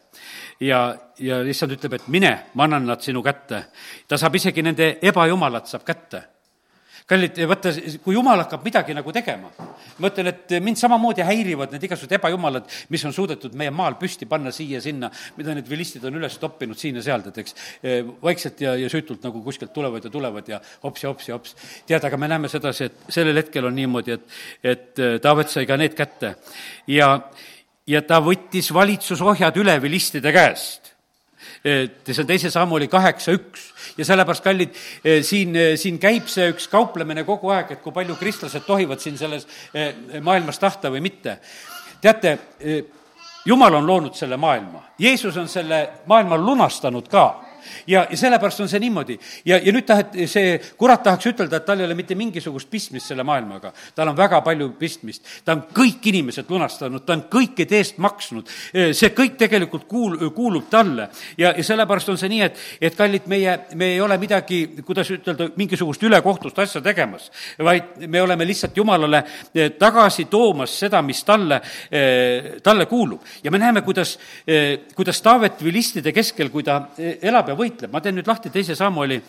[0.61, 0.81] ja,
[1.19, 3.65] ja issand ütleb, et mine, ma annan nad sinu kätte.
[4.09, 6.34] ta saab isegi nende ebajumalad saab kätte
[7.09, 9.51] kallid, vaata, kui jumal hakkab midagi nagu tegema,
[10.01, 14.29] ma ütlen, et mind samamoodi häirivad need igasugused ebajumalad, mis on suudetud meie maal püsti
[14.29, 17.59] panna siia-sinna, mida need vilistid on üles toppinud siin ja seal, tead, eks,
[18.25, 21.57] vaikselt ja, ja süütult nagu kuskilt tulevad ja tulevad ja hops ja hops ja hops.
[21.87, 25.77] tead, aga me näeme sedasi, et sellel hetkel on niimoodi, et, et Taavet sai ka
[25.77, 26.35] need kätte
[26.89, 27.11] ja,
[27.87, 30.84] ja ta võttis valitsusohjad üle vilistide käest
[31.65, 33.69] see teise sammu oli kaheksa üks.
[33.99, 34.75] Ja sellepärast, kallid,
[35.23, 39.47] siin, siin käib see üks kauplemine kogu aeg, et kui palju kristlased tohivad siin selles
[40.25, 41.39] maailmas tahta või mitte.
[42.01, 42.39] teate,
[43.47, 47.44] jumal on loonud selle maailma, Jeesus on selle maailma lunastanud ka
[47.87, 49.19] ja, ja sellepärast on see niimoodi.
[49.45, 53.13] ja, ja nüüd tahet-, see kurat tahaks ütelda, et tal ei ole mitte mingisugust pistmist
[53.13, 53.73] selle maailmaga.
[53.95, 55.25] tal on väga palju pistmist.
[55.45, 58.49] ta on kõik inimesed lunastanud, ta on kõikide eest maksnud.
[58.73, 61.09] see kõik tegelikult kuul-, kuulub talle.
[61.39, 65.11] ja, ja sellepärast on see nii, et, et kallid, meie, me ei ole midagi, kuidas
[65.15, 69.23] ütelda, mingisugust ülekohtust asja tegemas, vaid me oleme lihtsalt Jumalale
[69.55, 71.61] eh, tagasi toomas seda, mis talle,
[71.91, 73.23] eh, talle kuulub.
[73.45, 78.01] ja me näeme, kuidas, eh, kuidas Taavet vilistide keskel, kui ta elab ja võitleb, ma
[78.01, 79.21] teen nüüd lahti teise Samueli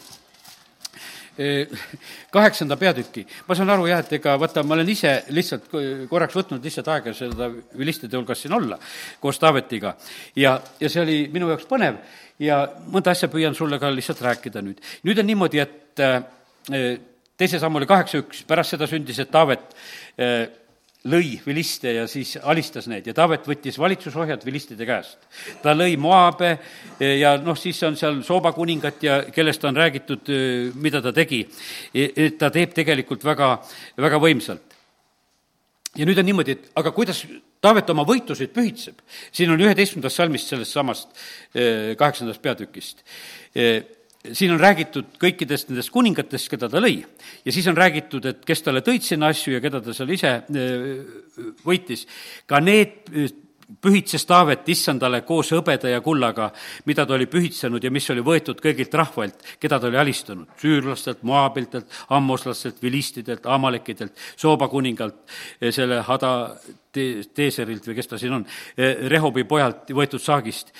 [2.32, 3.26] kaheksanda peatüki.
[3.47, 5.67] ma saan aru jah, et ega vaata, ma olen ise lihtsalt
[6.09, 8.80] korraks võtnud lihtsalt aega seda vilistide hulgas siin olla
[9.19, 9.95] koos Taavetiga.
[10.36, 11.99] ja, ja see oli minu jaoks põnev
[12.39, 14.80] ja mõnda asja püüan sulle ka lihtsalt rääkida nüüd.
[15.03, 16.03] nüüd on niimoodi, et
[17.38, 19.76] teise samm oli kaheksa üks, pärast seda sündis, et Taavet
[21.10, 25.18] lõi viliste ja siis alistas neid ja Taavet võttis valitsusohjad vilistide käest.
[25.62, 26.56] ta lõi Moabe
[26.99, 30.32] ja noh, siis on seal Sooba kuningat ja kellest on räägitud,
[30.82, 31.45] mida ta tegi.
[31.93, 33.60] et ta teeb tegelikult väga,
[33.97, 34.78] väga võimsalt.
[35.95, 37.26] ja nüüd on niimoodi, et aga kuidas
[37.62, 39.01] Taavet oma võitusid pühitseb?
[39.32, 41.14] siin on üheteistkümnendast salmist sellest samast
[41.97, 43.06] kaheksandast peatükist
[44.34, 46.99] siin on räägitud kõikidest nendest kuningatest, keda ta lõi.
[47.45, 50.32] ja siis on räägitud, et kes talle tõid sinna asju ja keda ta seal ise
[50.41, 50.86] äh,
[51.65, 52.05] võitis.
[52.47, 53.34] ka need äh,
[53.82, 56.51] pühitses Taavet issandale koos hõbeda ja kullaga,
[56.86, 60.47] mida ta oli pühitsenud ja mis oli võetud kõigilt rahvalt, keda ta oli alistanud.
[60.61, 65.17] süürlastelt, moabiltelt, ammoslastelt, vilistidelt, amalekidelt, Sooba kuningalt,
[65.61, 66.55] äh, selle Hada
[66.95, 68.45] Teeserilt või kes ta siin on,
[68.78, 70.71] Rehobi pojalt võetud saagist.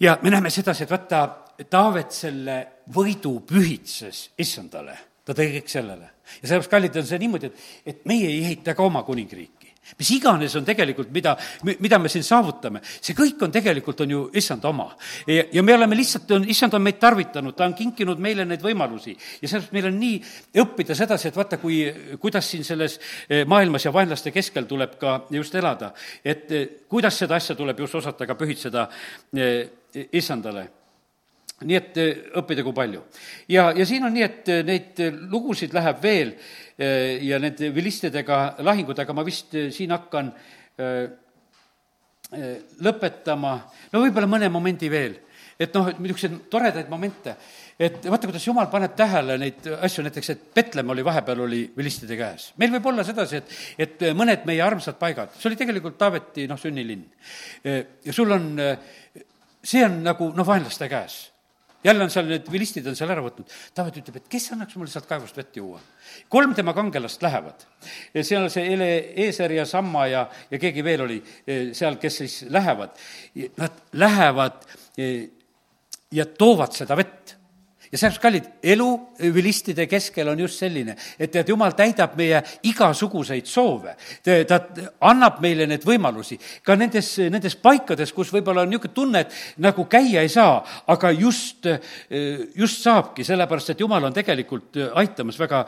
[0.00, 1.28] Ja me näeme sedasi, et vaata,
[1.70, 2.54] Taavet selle
[2.94, 4.94] võidu pühitses issandale,
[5.28, 6.06] ta tõi kõik sellele.
[6.40, 9.59] ja sellepärast, kallid, on see niimoodi, et, et meie ei ehita ka oma kuningriiki
[9.98, 11.34] mis iganes on tegelikult, mida,
[11.80, 14.90] mida me siin saavutame, see kõik on tegelikult, on ju issand oma.
[15.26, 18.62] ja, ja me oleme lihtsalt, on, issand on meid tarvitanud, ta on kinkinud meile neid
[18.64, 20.18] võimalusi ja sellepärast meil on nii
[20.64, 21.82] õppida sedasi, et vaata, kui,
[22.20, 25.92] kuidas siin selles eh, maailmas ja vaenlaste keskel tuleb ka just elada.
[26.24, 28.88] et eh, kuidas seda asja tuleb just osata ka pühitseda
[29.36, 30.79] eh, issandale
[31.66, 33.02] nii et eh, õppida kui palju.
[33.52, 36.34] ja, ja siin on nii, et eh, neid eh, lugusid läheb veel
[36.80, 40.30] ja need vilistidega lahingud, aga ma vist siin hakkan
[42.86, 43.50] lõpetama,
[43.92, 45.18] no võib-olla mõne momendi veel.
[45.60, 47.34] et noh, niisuguseid toredaid momente,
[47.76, 52.16] et vaata, kuidas jumal paneb tähele neid asju, näiteks, et Petlemm oli vahepeal, oli vilistide
[52.16, 52.54] käes.
[52.56, 53.52] meil võib olla sedasi, et,
[53.84, 57.04] et mõned meie armsad paigad, see oli tegelikult Taaveti, noh, sünnilinn.
[57.60, 58.54] ja sul on,
[59.60, 61.26] see on nagu, noh, vaenlaste käes
[61.84, 63.48] jälle on seal need vilistid on seal ära võtnud.
[63.74, 65.80] Taavet ütleb, et kes annaks mulle sealt kaevust vett juua.
[66.28, 67.66] kolm tema kangelast lähevad.
[68.22, 72.38] seal see Ele-, Eeser ja Samma ja, ja keegi veel oli eh, seal, kes siis
[72.48, 72.96] lähevad.
[73.56, 74.64] Nad lähevad
[74.98, 75.28] eh,
[76.12, 77.39] ja toovad seda vett
[77.92, 78.88] ja sellepärast, kallid, elu
[79.34, 82.38] vilistide keskel on just selline, et tead, jumal täidab meie
[82.70, 83.96] igasuguseid soove.
[84.22, 84.60] ta
[85.10, 89.84] annab meile need võimalusi ka nendes, nendes paikades, kus võib-olla on niisugune tunne, et nagu
[89.90, 91.66] käia ei saa, aga just,
[92.54, 95.64] just saabki, sellepärast et jumal on tegelikult aitamas väga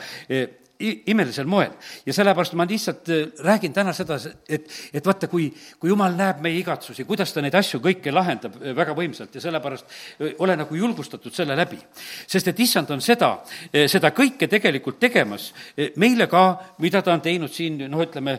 [0.83, 1.73] imelisel moel.
[2.07, 4.19] ja sellepärast ma lihtsalt äh, räägin täna seda,
[4.49, 8.57] et, et vaata, kui, kui jumal näeb meie igatsusi, kuidas ta neid asju kõike lahendab
[8.61, 11.79] äh, väga võimsalt ja sellepärast äh, ole nagu julgustatud selle läbi.
[12.27, 13.33] sest et issand on seda,
[13.73, 15.53] seda kõike tegelikult tegemas
[15.97, 16.45] meile ka,
[16.79, 18.39] mida ta on teinud siin, noh, ütleme,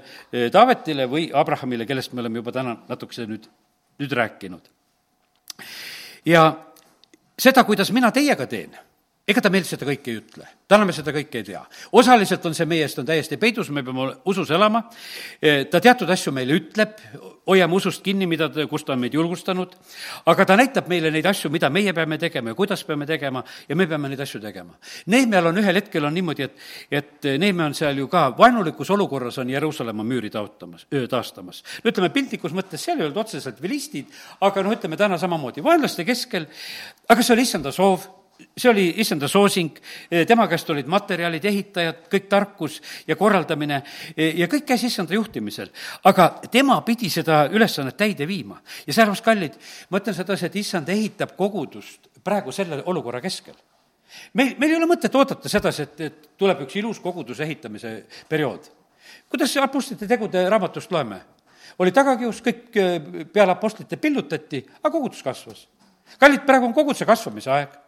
[0.51, 3.45] Taavetile või Abrahamile, kellest me oleme juba täna natukese nüüd,
[4.01, 4.69] nüüd rääkinud.
[6.25, 6.43] ja
[7.39, 8.75] seda, kuidas mina teiega teen
[9.23, 11.61] ega ta meilt seda kõike ei ütle, täna me seda kõike ei tea.
[11.95, 14.81] osaliselt on see meie eest on täiesti peidus, me peame usus elama,
[15.39, 16.97] e, ta teatud asju meile ütleb,
[17.47, 19.77] hoiame usust kinni, mida kus ta on meid julgustanud,
[20.27, 23.77] aga ta näitab meile neid asju, mida meie peame tegema ja kuidas peame tegema ja
[23.79, 24.75] me peame neid asju tegema.
[25.11, 29.39] Neemial on ühel hetkel on niimoodi, et, et Neemia on seal ju ka vaenulikus olukorras
[29.39, 31.63] on Jeruusalemma müüri taotamas, taastamas.
[31.83, 34.11] no ütleme, piltlikus mõttes seal ei olnud otseselt vilistid,
[34.43, 36.49] aga noh, ütleme täna samamoodi, vaenlaste keskel,
[37.07, 38.22] aga see oli issanda soov
[38.57, 39.77] see oli issanda soosing,
[40.27, 43.81] tema käest olid materjalid, ehitajad, kõik tarkus ja korraldamine
[44.17, 45.69] ja kõik käis issanda juhtimisel.
[46.03, 48.61] aga tema pidi seda ülesannet täide viima.
[48.87, 49.59] ja sellepärast, kallid,
[49.89, 53.55] ma ütlen sedasi, et issand ehitab kogudust praegu selle olukorra keskel
[54.33, 58.69] meil, meil ei ole mõtet oodata sedasi, et, et tuleb üks ilus koguduse ehitamise periood.
[59.29, 61.21] kuidas Apostlite tegude raamatust loeme?
[61.79, 62.75] oli tagakius, kõik
[63.33, 65.67] peale apostlite pillutati, aga kogudus kasvas.
[66.19, 67.82] kallid, praegu on koguduse kasvamise aeg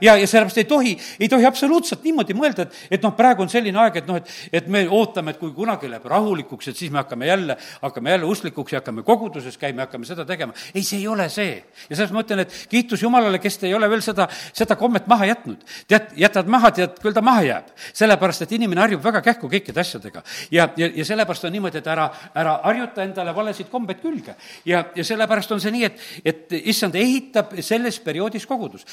[0.00, 3.50] ja, ja sellepärast ei tohi, ei tohi absoluutselt niimoodi mõelda, et, et noh, praegu on
[3.52, 4.30] selline aeg, et noh, et,
[4.60, 8.28] et me ootame, et kui kunagi läheb rahulikuks, et siis me hakkame jälle, hakkame jälle
[8.30, 10.54] usklikuks ja hakkame koguduses käima ja hakkame seda tegema.
[10.74, 11.56] ei, see ei ole see.
[11.88, 15.28] ja selles ma ütlen, et kiitus Jumalale, kes ei ole veel seda, seda kommet maha
[15.30, 15.64] jätnud.
[15.88, 17.72] tead, jätad maha, tead, küll ta maha jääb.
[17.92, 20.22] sellepärast, et inimene harjub väga kähku kõikide asjadega.
[20.50, 24.36] ja, ja, ja sellepärast on niimoodi, et ära, ära harjuta endale valesid kombeid külge.
[24.64, 28.84] ja, ja sellepärast on see nii, et, et issand ehitab selles perioodis kogudus,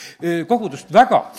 [0.47, 1.31] kogudust kogudust väga.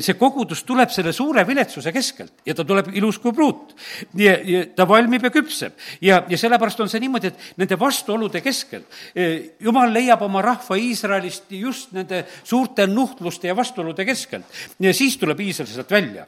[0.00, 3.74] see kogudus tuleb selle suure viletsuse keskelt ja ta tuleb ilus kui pruut.
[4.14, 8.40] ja, ja ta valmib ja küpseb ja, ja sellepärast on see niimoodi, et nende vastuolude
[8.40, 8.84] keskel
[9.14, 14.44] e, jumal leiab oma rahva Iisraelist just nende suurte nuhtluste ja vastuolude keskelt
[14.80, 16.26] ja siis tuleb Iisrael sealt välja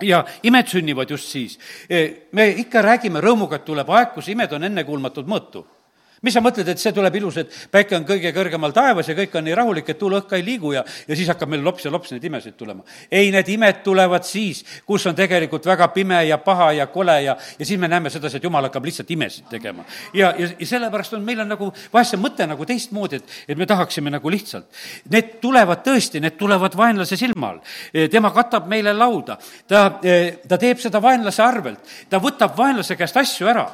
[0.00, 1.58] ja imed sünnivad just siis.
[1.88, 5.66] E, me ikka räägime rõõmuga, et tuleb aeg, kus imed on ennekuulmatult mõõtu
[6.22, 9.36] mis sa mõtled, et see tuleb ilus, et päike on kõige kõrgemal taevas ja kõik
[9.38, 11.92] on nii rahulik, et tuul õhka ei liigu ja, ja siis hakkab meil lops ja
[11.92, 12.84] lops neid imesid tulema.
[13.10, 17.36] ei, need imed tulevad siis, kus on tegelikult väga pime ja paha ja kole ja,
[17.58, 19.84] ja siis me näeme sedasi, et jumal hakkab lihtsalt imesid tegema.
[20.14, 23.58] ja, ja, ja sellepärast on, meil on nagu vahest see mõte nagu teistmoodi, et, et
[23.58, 24.68] me tahaksime nagu lihtsalt.
[25.10, 27.60] Need tulevad tõesti, need tulevad vaenlase silma all.
[28.12, 29.86] tema katab meile lauda, ta,
[30.48, 33.66] ta teeb seda vaenlase arvelt, ta võtab vaenlase käest asju ära.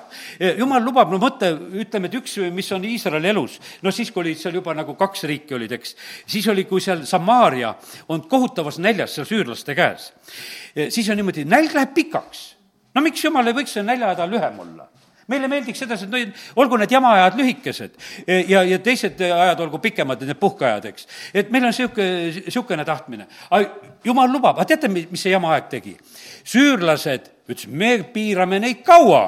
[0.58, 4.40] jumal lubab, no mõtle, ütleme, et üks mis on Iisraeli elus, no siis, kui olid
[4.40, 7.74] seal juba nagu kaks riiki olid, eks, siis oli, kui seal Samaaria
[8.12, 10.10] on kohutavas näljas seal süürlaste käes,
[10.88, 12.44] siis on niimoodi, nälg läheb pikaks.
[12.94, 14.88] no miks jumal ei võiks see näljaajada lühem olla?
[15.30, 17.96] meile meeldiks sedasi, et no olgu need jamaajad lühikesed
[18.48, 21.08] ja, ja teised ajad olgu pikemad, need puhkeajad, eks.
[21.34, 23.26] et meil on niisugune, niisugune tahtmine.
[24.04, 25.96] jumal lubab, aga teate, mis see jamaaeg tegi?
[26.46, 29.24] süürlased ütlesid, me piirame neid kaua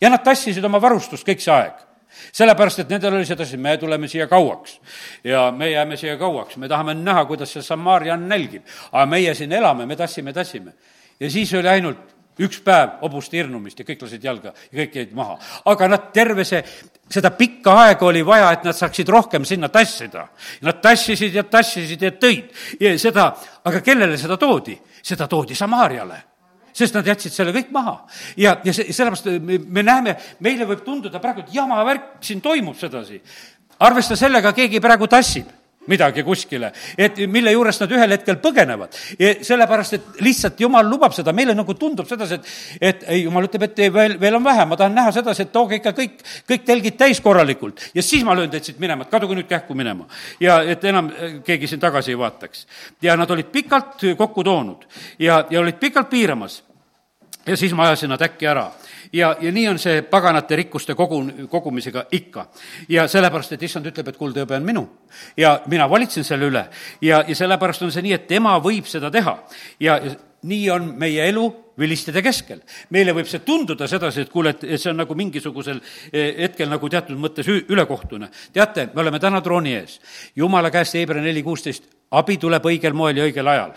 [0.00, 1.85] ja nad tassisid oma varustust kõik see aeg
[2.32, 4.80] sellepärast, et nendel oli sedasi, me tuleme siia kauaks
[5.24, 8.62] ja me jääme siia kauaks, me tahame näha, kuidas see Samaarian nälgib.
[8.92, 10.74] aga meie siin elame, me tassime, tassime.
[11.20, 15.16] ja siis oli ainult üks päev hobuste hirnumist ja kõik lasid jalga ja kõik jäid
[15.16, 15.38] maha.
[15.64, 16.62] aga nad terve see,
[17.10, 20.26] seda pikka aega oli vaja, et nad saaksid rohkem sinna tassida.
[20.66, 23.30] Nad tassisid ja tassisid ja tõid ja seda,
[23.64, 24.78] aga kellele seda toodi?
[25.06, 26.35] seda toodi Samaariale
[26.76, 27.98] sest nad jätsid selle kõik maha.
[28.36, 32.42] ja, ja see, sellepärast me, me näeme, meile võib tunduda praegu, et jama värk siin
[32.44, 33.20] toimub sedasi.
[33.78, 35.52] arvesta sellega, keegi praegu tassib
[35.86, 38.94] midagi kuskile, et mille juurest nad ühel hetkel põgenevad.
[39.46, 42.50] sellepärast, et lihtsalt jumal lubab seda, meile nagu tundub sedasi, et,
[42.80, 45.52] et ei, jumal ütleb, et ei, veel, veel on vähe, ma tahan näha sedasi, et
[45.54, 46.18] tooge ikka kõik,
[46.48, 49.74] kõik telgid täis korralikult ja siis ma löön teid siit minema, et kaduge nüüd kähku
[49.78, 50.06] minema.
[50.40, 52.66] ja et enam äh, keegi siin tagasi ei vaataks.
[53.02, 54.86] ja nad olid pikalt kokku toonud
[55.18, 56.62] ja, ja olid pikalt piiramas.
[57.46, 58.70] Ja siis ma ajasin nad äkki ära
[59.12, 62.46] ja, ja nii on see paganate rikkuste kogu, kogumisega ikka.
[62.88, 64.86] ja sellepärast, et issand ütleb, et kuldhõbe on minu
[65.36, 66.66] ja mina valitsen selle üle
[67.00, 69.38] ja, ja sellepärast on see nii, et tema võib seda teha
[69.80, 70.16] ja, ja
[70.46, 71.46] nii on meie elu
[71.78, 72.60] vilistide keskel.
[72.90, 75.80] meile võib see tunduda sedasi, et kuule, et see on nagu mingisugusel
[76.12, 78.30] eh, hetkel nagu teatud mõttes ülekohtune.
[78.52, 80.00] teate, me oleme täna trooni ees.
[80.36, 83.74] jumala käest Hebra neli kuusteist, abi tuleb õigel moel ja õigel ajal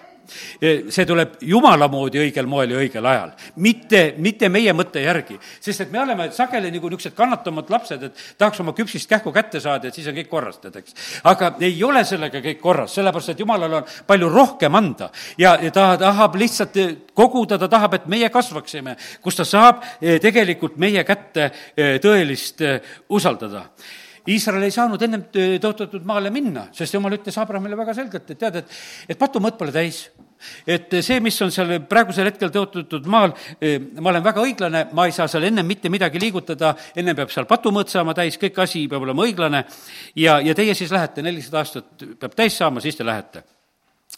[0.60, 5.40] see tuleb jumala moodi õigel moel ja õigel ajal, mitte, mitte meie mõtte järgi.
[5.60, 9.60] sest et me oleme sageli nagu niisugused kannatamad lapsed, et tahaks oma küpsist kähku kätte
[9.60, 10.96] saada, et siis on kõik korras, tead, eks.
[11.24, 15.72] aga ei ole sellega kõik korras, sellepärast et jumalal on palju rohkem anda ja, ja
[15.72, 16.78] ta tahab lihtsalt
[17.14, 22.64] koguda, ta tahab, et meie kasvaksime, kus ta saab eh, tegelikult meie kätte eh, tõelist
[22.66, 23.68] eh, usaldada
[24.30, 28.60] Iisrael ei saanud ennem tõotatud maale minna, sest jumal ütles Abrahamile väga selgelt, et tead,
[28.62, 30.08] et, et patumõõt pole täis.
[30.68, 35.06] et see, mis on seal praegusel hetkel tõotatud maal, eh, ma olen väga õiglane, ma
[35.10, 38.88] ei saa seal ennem mitte midagi liigutada, ennem peab seal patumõõt saama täis, kõik asi
[38.88, 39.66] peab olema õiglane
[40.16, 43.44] ja, ja teie siis lähete, nelisada aastat peab täis saama, siis te lähete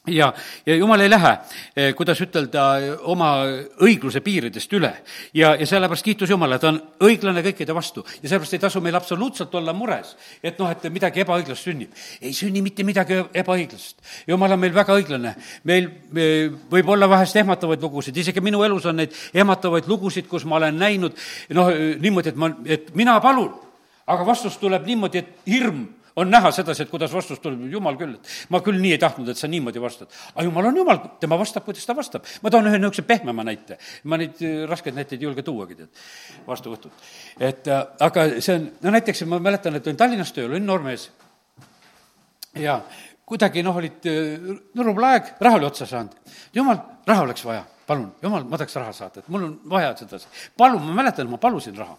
[0.08, 0.34] ja,
[0.66, 1.32] ja jumal ei lähe,
[1.76, 2.64] eh, kuidas ütelda,
[3.10, 3.30] oma
[3.86, 4.90] õigluse piiridest üle.
[5.34, 8.98] ja, ja sellepärast kiitus Jumala, ta on õiglane kõikide vastu ja sellepärast ei tasu meil
[8.98, 11.94] absoluutselt olla mures, et noh, et midagi ebaõiglast sünnib.
[12.22, 14.02] ei sünni mitte midagi ebaõiglast.
[14.28, 15.36] Jumal on meil väga õiglane.
[15.64, 20.46] meil me, võib olla vahest ehmatavaid lugusid, isegi minu elus on neid ehmatavaid lugusid, kus
[20.46, 21.14] ma olen näinud
[21.50, 21.70] noh,
[22.02, 23.54] niimoodi, et ma, et mina palun,
[24.08, 25.86] aga vastus tuleb niimoodi, et hirm
[26.16, 29.30] on näha sedasi, et kuidas vastus tuleb, jumal küll, et ma küll nii ei tahtnud,
[29.32, 30.12] et sa niimoodi vastad.
[30.34, 32.26] aga jumal on jumal, tema vastab, kuidas ta vastab.
[32.44, 33.78] ma toon ühe niisuguse pehmema näite.
[34.04, 36.04] ma neid äh, raskeid näiteid ei julge tuuagi, tead,
[36.48, 36.92] vastuvõtud.
[37.40, 41.10] et äh, aga see on, no näiteks ma mäletan, et olin Tallinnas tööl, olin noormees
[42.60, 42.82] ja
[43.26, 46.18] kuidagi noh, olid äh, nurubla aeg, raha oli otsa saanud.
[46.54, 50.28] jumal, raha oleks vaja, palun, jumal, ma tahaks raha saada, et mul on vaja sedasi.
[50.58, 51.96] palun, ma mäletan, ma palusin raha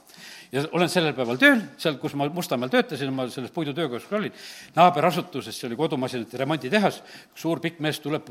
[0.53, 4.35] ja olen sellel päeval tööl, seal, kus ma Mustamäel töötasin, ma selles puidutöökoskus olin,
[4.77, 7.01] naaberasutuses, see oli kodumasinate remonditehas,
[7.35, 8.29] suur pikk mees tuleb,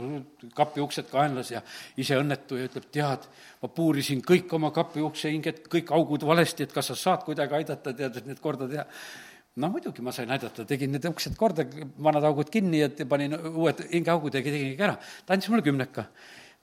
[0.58, 1.64] kapi uksed kaenlas ja
[1.98, 3.26] ise õnnetu ja ütleb, tead,
[3.64, 7.96] ma puurisin kõik oma kapi uksehinged, kõik augud valesti, et kas sa saad kuidagi aidata,
[7.98, 8.88] tead, et need korda teha
[9.60, 11.66] no muidugi ma sain aidata, tegin need uksed korda,
[12.00, 14.96] vanad augud kinni ja panin uued hingeaugud ja tegin ära.
[15.26, 16.06] ta andis mulle kümneka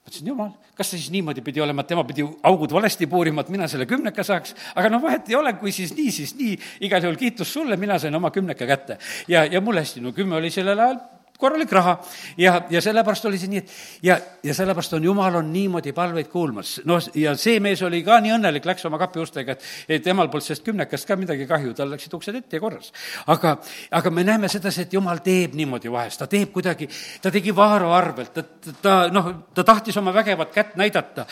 [0.09, 3.69] mõtlesin, jumal, kas siis niimoodi pidi olema, et tema pidi augud valesti puurima, et mina
[3.69, 6.57] selle kümneka saaks, aga noh, vahet ei ole, kui siis nii, siis nii,
[6.89, 8.99] igal juhul kiitus sulle, mina sain oma kümneka kätte.
[9.29, 11.01] ja, ja mul hästi, no kümme oli sellel ajal
[11.39, 11.95] korralik raha
[12.39, 16.28] ja, ja sellepärast oli see nii, et ja, ja sellepärast on Jumal on niimoodi palveid
[16.32, 16.80] kuulmas.
[16.89, 20.49] noh, ja see mees oli ka nii õnnelik, läks oma kapiustega, et, et temal polnud
[20.49, 22.93] sellest kümnekast ka midagi kahju, tal läksid uksed ette ja korras.
[23.26, 23.57] aga,
[24.01, 26.91] aga me näeme sedasi, et Jumal teeb niimoodi vahest, ta teeb kuidagi,
[27.22, 31.26] ta tegi Vaaro arvelt, ta, ta noh, ta tahtis oma vägevat kätt näidata,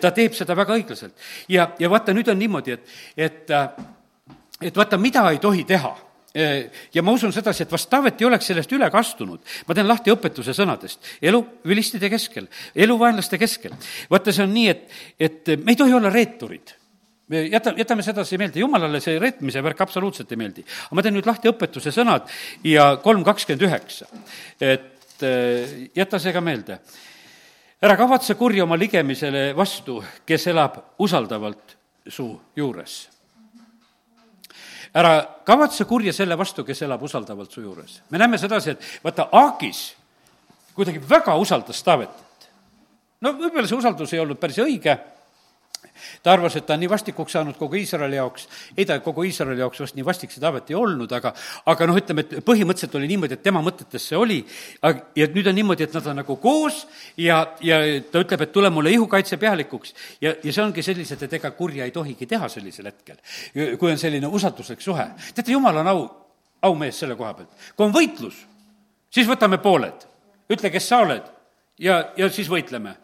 [0.00, 1.14] ta teeb seda väga õiglaselt.
[1.48, 3.56] ja, ja vaata, nüüd on niimoodi, et, et
[4.58, 5.92] et vaata, mida ei tohi teha
[6.34, 9.40] ja ma usun sedasi, et vast Taavet ei oleks sellest üle ka astunud.
[9.66, 11.00] ma teen lahti õpetuse sõnadest.
[11.22, 13.72] elu vilistide keskel, elu vaenlaste keskel.
[14.10, 14.84] vaata, see on nii, et,
[15.18, 16.74] et me ei tohi olla reeturid
[17.28, 20.64] me jäta, jätame sedasi meelde, jumalale see reetmise värk absoluutselt ei meeldi.
[20.64, 22.28] aga ma teen nüüd lahti õpetuse sõnad
[22.64, 24.08] ja kolm kakskümmend üheksa.
[24.60, 25.24] et
[25.96, 26.80] jäta see ka meelde.
[27.82, 31.76] ära kavatse kurja oma ligemisele vastu, kes elab usaldavalt
[32.08, 33.17] su juures
[34.98, 35.12] ära
[35.46, 38.00] kavatse kurja selle vastu, kes elab usaldavalt su juures.
[38.10, 39.82] me näeme sedasi, et vaata, Aagis
[40.74, 42.50] kuidagi väga usaldas Taavetit.
[43.20, 44.98] no võib-olla see usaldus ei olnud päris õige
[46.22, 49.60] ta arvas, et ta on nii vastikuks saanud kogu Iisraeli jaoks, ei ta kogu Iisraeli
[49.60, 51.32] jaoks vast nii vastik see Taavet ei olnud, aga
[51.66, 54.38] aga noh, ütleme, et põhimõtteliselt oli niimoodi, et tema mõtetes see oli,
[55.16, 56.84] ja nüüd on niimoodi, et nad on nagu koos
[57.16, 57.80] ja, ja
[58.12, 59.94] ta ütleb, et tule mulle ihukaitsepealikuks.
[60.20, 63.18] ja, ja see ongi sellised, et ega kurja ei tohigi teha sellisel hetkel,
[63.78, 65.08] kui on selline usalduslik suhe.
[65.34, 66.06] teate, jumal on au,
[66.70, 67.66] aumees selle koha pealt.
[67.76, 68.38] kui on võitlus,
[69.10, 70.06] siis võtame pooled,
[70.50, 71.28] ütle, kes sa oled
[71.78, 72.96] ja, ja siis võitleme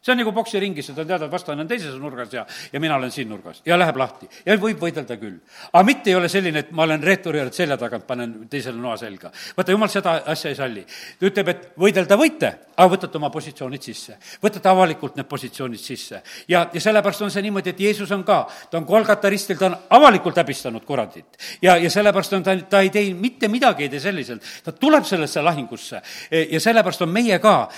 [0.00, 2.96] see on nagu poksiringis, et on teada, et vastane on teises nurgas ja, ja mina
[2.96, 5.36] olen siin nurgas ja läheb lahti ja võib võidelda küll.
[5.72, 8.96] aga mitte ei ole selline, et ma olen reeturi juures selja tagant, panen teisele noa
[8.96, 9.30] selga.
[9.56, 10.86] vaata, jumal seda asja ei salli.
[11.20, 14.16] ta ütleb, et võidelda võite, aga võtate oma positsioonid sisse.
[14.42, 16.22] võtate avalikult need positsioonid sisse.
[16.48, 19.68] ja, ja sellepärast on see niimoodi, et Jeesus on ka, ta on Kolgata ristil, ta
[19.68, 21.36] on avalikult häbistanud kuradit.
[21.60, 25.04] ja, ja sellepärast on ta, ta ei tee mitte midagi, ei tee selliselt, ta tuleb
[25.04, 27.68] sellesse lahingusse ja sellepärast on meie ka,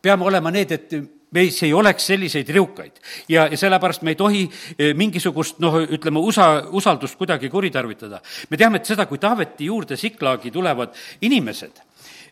[0.00, 3.00] peame olema need, et meis ei oleks selliseid riukaid.
[3.28, 4.42] ja, ja sellepärast me ei tohi
[4.78, 8.20] eh, mingisugust noh, ütleme, usa, usaldust kuidagi kuritarvitada.
[8.50, 11.80] me teame, et seda, kui Taaveti juurde Siklaagi tulevad inimesed,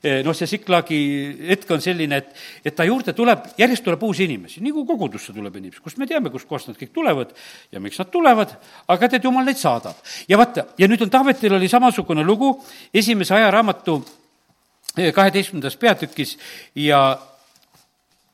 [0.02, 1.00] eh, noh, see Siklaagi
[1.48, 5.32] hetk on selline, et, et ta juurde tuleb, järjest tuleb uusi inimesi, nii kui kogudusse
[5.36, 7.34] tuleb inimesi, kust me teame, kustkohast nad kõik tulevad
[7.72, 8.54] ja miks nad tulevad,
[8.88, 9.96] aga tead, jumal neid saadab.
[10.28, 12.52] ja vaata, ja nüüd on Taavetil oli samasugune lugu
[12.92, 13.98] esimese ajaraamatu
[14.98, 16.36] eh, kaheteistkümnendas peatükis
[16.76, 17.02] ja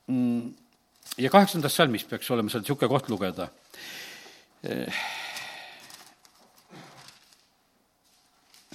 [0.07, 3.49] ja kaheksandas salmis peaks olema seal niisugune koht lugeda.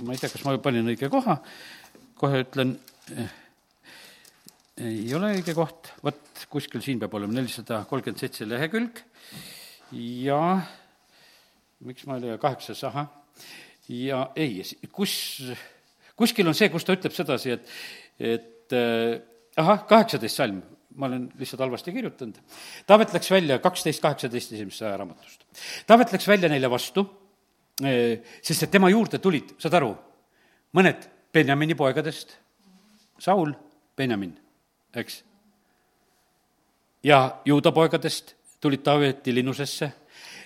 [0.01, 1.37] ma ei tea, kas ma panin õige koha,
[2.17, 2.73] kohe ütlen,
[4.81, 9.03] ei ole õige koht, vot kuskil siin peab olema nelisada kolmkümmend seitse lehekülg.
[9.91, 10.39] Ja
[11.85, 13.09] miks ma ei leia, kaheksas, ahah,
[13.91, 14.61] ja ei,
[14.93, 15.13] kus,
[16.17, 17.73] kuskil on see, kus ta ütleb sedasi, et,
[18.19, 18.77] et
[19.59, 20.61] ahah, kaheksateist salm,
[20.95, 22.37] ma olen lihtsalt halvasti kirjutanud.
[22.87, 25.45] Taavet läks välja kaksteist kaheksateist esimesest ajaraamatust.
[25.87, 27.05] Taavet läks välja neile vastu,
[27.83, 29.91] eh, sest et tema juurde tulid, saad aru,
[30.73, 32.35] mõned Benjamini poegadest,
[33.19, 33.53] Saul,
[33.97, 34.33] Benjamin,
[34.95, 35.23] eks.
[37.03, 39.91] ja juuda poegadest tulid Taaveti linnusesse.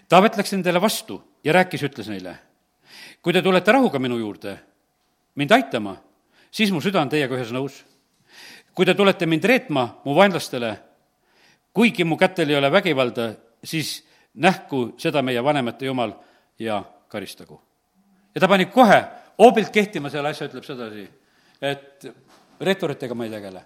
[0.10, 2.38] Taavet läks nendele vastu ja rääkis, ütles neile,
[3.22, 4.60] kui te tulete rahuga minu juurde,
[5.36, 5.98] mind aitama,
[6.52, 7.82] siis mu süda on teiega ühes nõus
[8.76, 10.72] kui te tulete mind reetma mu vaenlastele,
[11.74, 13.30] kuigi mu kätel ei ole vägivalda,
[13.64, 14.02] siis
[14.36, 16.14] nähku seda meie vanemate jumal
[16.60, 17.62] ja karistagu.
[18.36, 19.04] ja ta pani kohe
[19.40, 21.08] hoobilt kehtima selle asja, ütleb sedasi,
[21.62, 22.08] et
[22.60, 23.62] reeturitega ma ei tegele.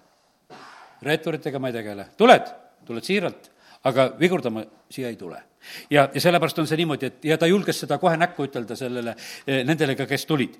[1.02, 2.54] reeturitega ma ei tegele, tuled,
[2.86, 3.50] tuled siiralt,
[3.84, 5.42] aga vigurdama siia ei tule.
[5.90, 9.16] ja, ja sellepärast on see niimoodi, et ja ta julges seda kohe näkku ütelda sellele,
[9.46, 10.56] eh, nendele ka, kes tulid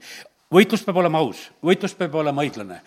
[0.54, 2.80] võitlus peab olema aus, võitlus peab olema õiglane.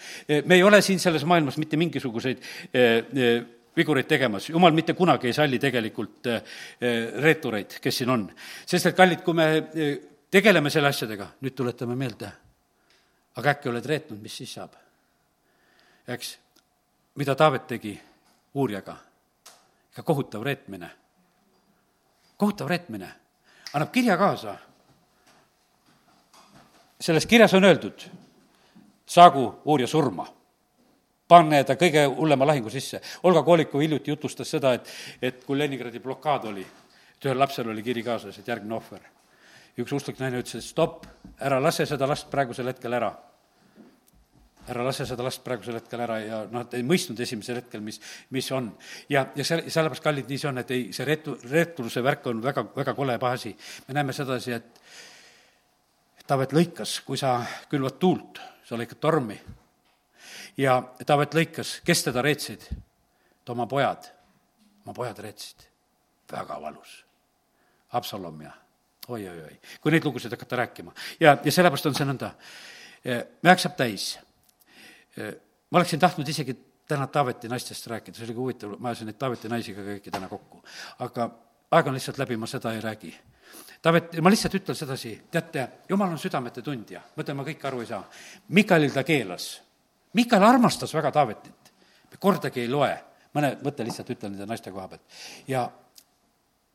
[0.46, 2.42] me ei ole siin selles maailmas mitte mingisuguseid
[2.74, 3.44] eh, eh,
[3.76, 6.42] vigureid tegemas, jumal mitte kunagi ei salli tegelikult eh,
[7.24, 8.28] reetureid, kes siin on.
[8.66, 9.48] sest et kallid, kui me
[10.32, 12.32] tegeleme selle asjadega, nüüd tuletame meelde,
[13.40, 14.76] aga äkki oled reetnud, mis siis saab?
[16.08, 16.36] eks,
[17.16, 17.96] mida Taavet tegi
[18.54, 18.98] uurjaga?
[19.94, 20.90] ikka kohutav reetmine.
[22.38, 23.10] kohutav reetmine,
[23.74, 24.58] annab kirja kaasa
[27.04, 28.06] selles kirjas on öeldud,
[29.06, 30.28] saagu uurija surma
[31.34, 33.02] panne ta kõige hullema lahingu sisse.
[33.28, 34.90] Olga Kolikov hiljuti jutustas seda, et,
[35.22, 36.64] et kui Leningradi blokaad oli,
[37.16, 39.12] et ühel lapsel oli kiri kaasas, et järgmine ohver.
[39.78, 41.08] üks usklik naine ütles, et stopp,
[41.42, 43.14] ära lase seda last praegusel hetkel ära.
[44.68, 46.38] ära lase seda last praegusel hetkel ära ja
[46.70, 48.00] ta ei mõistnud esimesel hetkel, mis,
[48.30, 48.72] mis on.
[49.10, 52.44] ja, ja selle, sellepärast, kallid, nii see on, et ei, see reetu-, reetuluse värk on
[52.44, 53.56] väga, väga kole paha asi.
[53.88, 54.84] me näeme sedasi, et
[56.28, 59.36] Taavet lõikas, kui sa külvad tuult, sa lõikad tormi.
[60.58, 62.64] ja Taavet lõikas, kes teda reetsid?
[63.46, 64.08] ta oma pojad,
[64.86, 65.68] oma pojad reetsid.
[66.32, 67.04] väga valus.
[67.92, 68.52] Absalom ja
[69.08, 70.94] oi-oi-oi, kui neid lugusid hakata rääkima.
[71.20, 72.32] ja, ja sellepärast on see nõnda.
[73.44, 74.18] aeg saab täis.
[75.70, 76.56] ma oleksin tahtnud isegi
[76.88, 80.12] täna Taaveti naistest rääkida, see oli ka huvitav, ma ajasin neid Taaveti naisi ka kõiki
[80.12, 80.64] täna kokku.
[81.00, 81.30] aga
[81.72, 83.14] aeg on lihtsalt läbi, ma seda ei räägi
[83.84, 87.90] Taavet, ma lihtsalt ütlen sedasi, teate, jumal on südamete tundja, mõtle, ma kõike aru ei
[87.90, 88.04] saa.
[88.56, 89.48] Mikalil ta keelas.
[90.16, 91.72] Mikal armastas väga Taavetit.
[92.20, 92.94] kordagi ei loe,
[93.36, 95.02] mõne mõtte lihtsalt ütlen nende naiste koha pealt.
[95.48, 95.70] ja,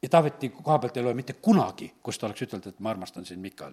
[0.02, 3.24] ja Taaveti koha pealt ei loe mitte kunagi, kus ta oleks ütelnud, et ma armastan
[3.24, 3.72] sind, Mikal.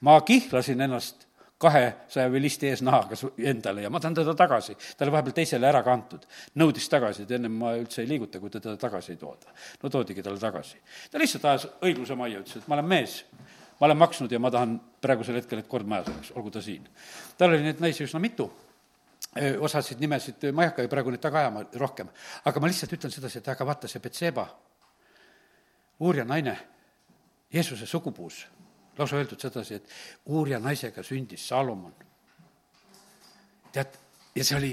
[0.00, 1.26] ma kihlasin ennast
[1.64, 3.16] kahesaja vilisti eesnahaga
[3.50, 4.76] endale ja ma tahan teda tagasi.
[4.96, 6.26] ta oli vahepeal teisele ära kantud.
[6.60, 9.54] nõudis tagasi, et ennem ma üldse ei liiguta, kui teda tagasi ei tooda.
[9.82, 10.80] no toodigi talle tagasi.
[11.10, 13.22] ta lihtsalt ajas õigluse majja, ütles, et ma olen mees,
[13.80, 16.88] ma olen maksnud ja ma tahan praegusel hetkel, et kord majas oleks, olgu ta siin.
[17.38, 18.50] tal oli neid naisi üsna mitu
[19.60, 22.10] osasid nimesid, ma ei hakka praegu neid taga ajama rohkem,
[22.44, 24.46] aga ma lihtsalt ütlen sedasi, et aga vaata, see Betseba,
[26.00, 26.54] uurija naine,
[27.54, 28.44] Jeesuse sugupuus
[28.98, 31.94] lausa öeldud sedasi, et uurija naisega sündis Salomon.
[33.72, 33.98] tead,
[34.34, 34.72] ja see oli,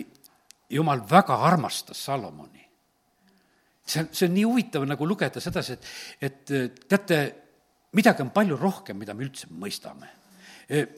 [0.70, 2.68] jumal väga armastas Salomoni.
[3.86, 5.86] see, see on nii huvitav nagu lugeda sedasi, et,
[6.22, 6.56] et
[6.88, 7.22] teate,
[7.94, 10.22] midagi on palju rohkem, mida me üldse mõistame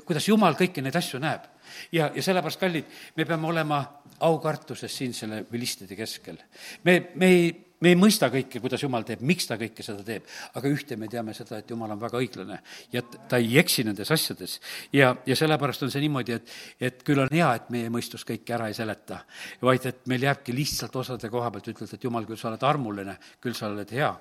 [0.06, 1.46] kuidas Jumal kõiki neid asju näeb.
[1.92, 3.80] ja, ja sellepärast, kallid, me peame olema
[4.24, 6.38] aukartuses siin selle vilistide keskel.
[6.84, 7.52] me, me ei
[7.84, 11.10] me ei mõista kõike, kuidas Jumal teeb, miks ta kõike seda teeb, aga ühte me
[11.12, 12.60] teame seda, et Jumal on väga õiglane
[12.94, 14.60] ja ta ei eksi nendes asjades.
[14.96, 18.56] ja, ja sellepärast on see niimoodi, et, et küll on hea, et meie mõistus kõike
[18.56, 19.24] ära ei seleta,
[19.62, 23.18] vaid et meil jääbki lihtsalt osade koha pealt, ütled, et Jumal, küll sa oled armuline,
[23.44, 24.14] küll sa oled hea.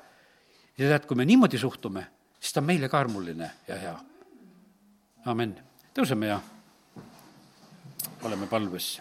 [0.78, 2.06] ja tead, kui me niimoodi suhtume,
[2.40, 3.94] siis ta on meile ka armuline ja hea.
[5.30, 5.54] amin.
[5.94, 6.42] tõuseme ja
[8.22, 8.96] oleme palves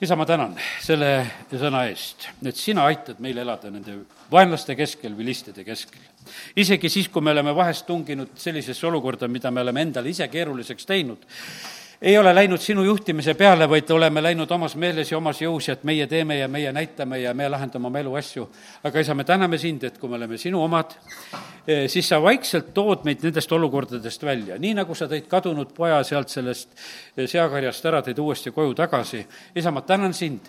[0.00, 1.10] isa, ma tänan selle
[1.56, 3.96] sõna eest, et sina aitad meil elada nende
[4.32, 6.02] vaenlaste keskel, vilistide keskel.
[6.56, 10.86] isegi siis, kui me oleme vahest tunginud sellisesse olukorda, mida me oleme endale ise keeruliseks
[10.86, 11.24] teinud,
[12.02, 15.76] ei ole läinud sinu juhtimise peale, vaid oleme läinud omas meeles ja omas jõus ja
[15.76, 18.48] et meie teeme ja meie näitame ja me lahendame oma elu asju.
[18.84, 20.92] aga isa, me täname sind, et kui me oleme sinu omad,
[21.66, 26.02] eh, siis sa vaikselt tood meid nendest olukordadest välja, nii nagu sa tõid kadunud poja
[26.04, 26.68] sealt sellest
[27.16, 29.26] eh, seakarjast ära, tõid uuesti koju tagasi.
[29.54, 30.40] isa, ma tänan sind,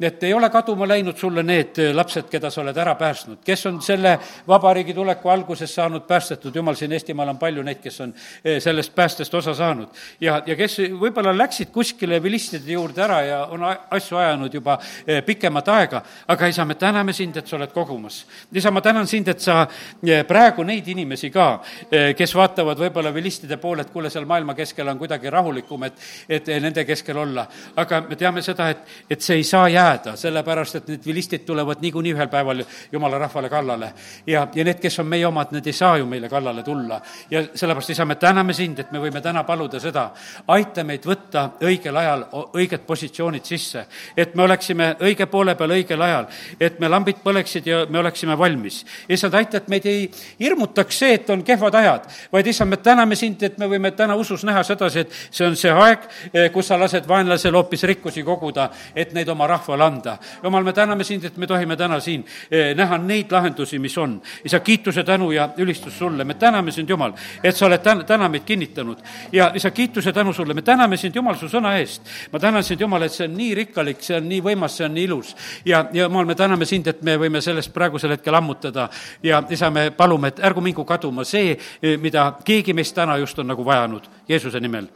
[0.00, 3.66] et ei ole kaduma läinud sulle need eh, lapsed, keda sa oled ära päästnud, kes
[3.66, 8.14] on selle vabariigi tuleku alguses saanud päästetud, jumal, siin Eestimaal on palju neid, kes on
[8.58, 9.88] sellest päästest osa saanud
[10.20, 15.22] ja, ja kes võib-olla läksid kuskile vilistide juurde ära ja on asju ajanud juba eh,
[15.24, 18.24] pikemat aega, aga isa, me täname sind, et sa oled kogumas.
[18.52, 19.66] isa, ma tänan sind, et sa
[20.02, 21.48] eh, praegu neid inimesi ka,
[21.90, 26.00] eh, kes vaatavad võib-olla vilistide poole, et kuule, seal maailma keskel on kuidagi rahulikum, et,
[26.28, 27.46] et nende keskel olla.
[27.76, 31.82] aga me teame seda, et, et see ei saa jääda, sellepärast et need vilistid tulevad
[31.82, 33.92] niikuinii ühel päeval jumala rahvale kallale.
[34.26, 37.00] ja, ja need, kes on meie omad, need ei saa ju meile kallale tulla.
[37.30, 40.10] ja sellepärast, isa, me täname sind, et me võime täna paluda seda,
[40.48, 42.24] aita meid võtta õigel ajal
[42.56, 43.86] õiged positsioonid sisse.
[44.16, 46.26] et me oleksime õige poole peal õigel ajal,
[46.60, 48.84] et me lambid põleksid ja me oleksime valmis.
[49.08, 50.10] issand, aita, et meid ei
[50.40, 54.16] hirmutaks see, et on kehvad ajad, vaid issand, me täname sind, et me võime täna
[54.16, 58.22] usus näha sedasi, et see on see aeg, eh, kus sa lased vaenlasel hoopis rikkusi
[58.22, 60.18] koguda, et neid oma rahvale anda.
[60.42, 64.20] jumal, me täname sind, et me tohime täna siin eh, näha neid lahendusi, mis on.
[64.44, 67.12] isa, kiituse, tänu ja ülistus sulle, me täname sind, Jumal,
[67.42, 68.98] et sa oled täna, täna meid kinnitanud
[69.32, 72.02] ja isa, kiituse, tänu sulle, me täname täname sind, Jumal, su sõna eest.
[72.32, 74.94] ma tänan sind, Jumal, et see on nii rikkalik, see on nii võimas, see on
[74.94, 75.34] nii ilus.
[75.64, 78.88] ja, ja Jumal, me täname sind, et me võime sellest praegusel hetkel ammutada
[79.22, 81.56] ja isa, me palume, et ärgu mingu kaduma see,
[82.00, 84.10] mida keegi meist täna just on nagu vajanud.
[84.28, 84.90] Jeesuse nimel,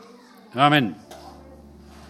[0.54, 1.09] amin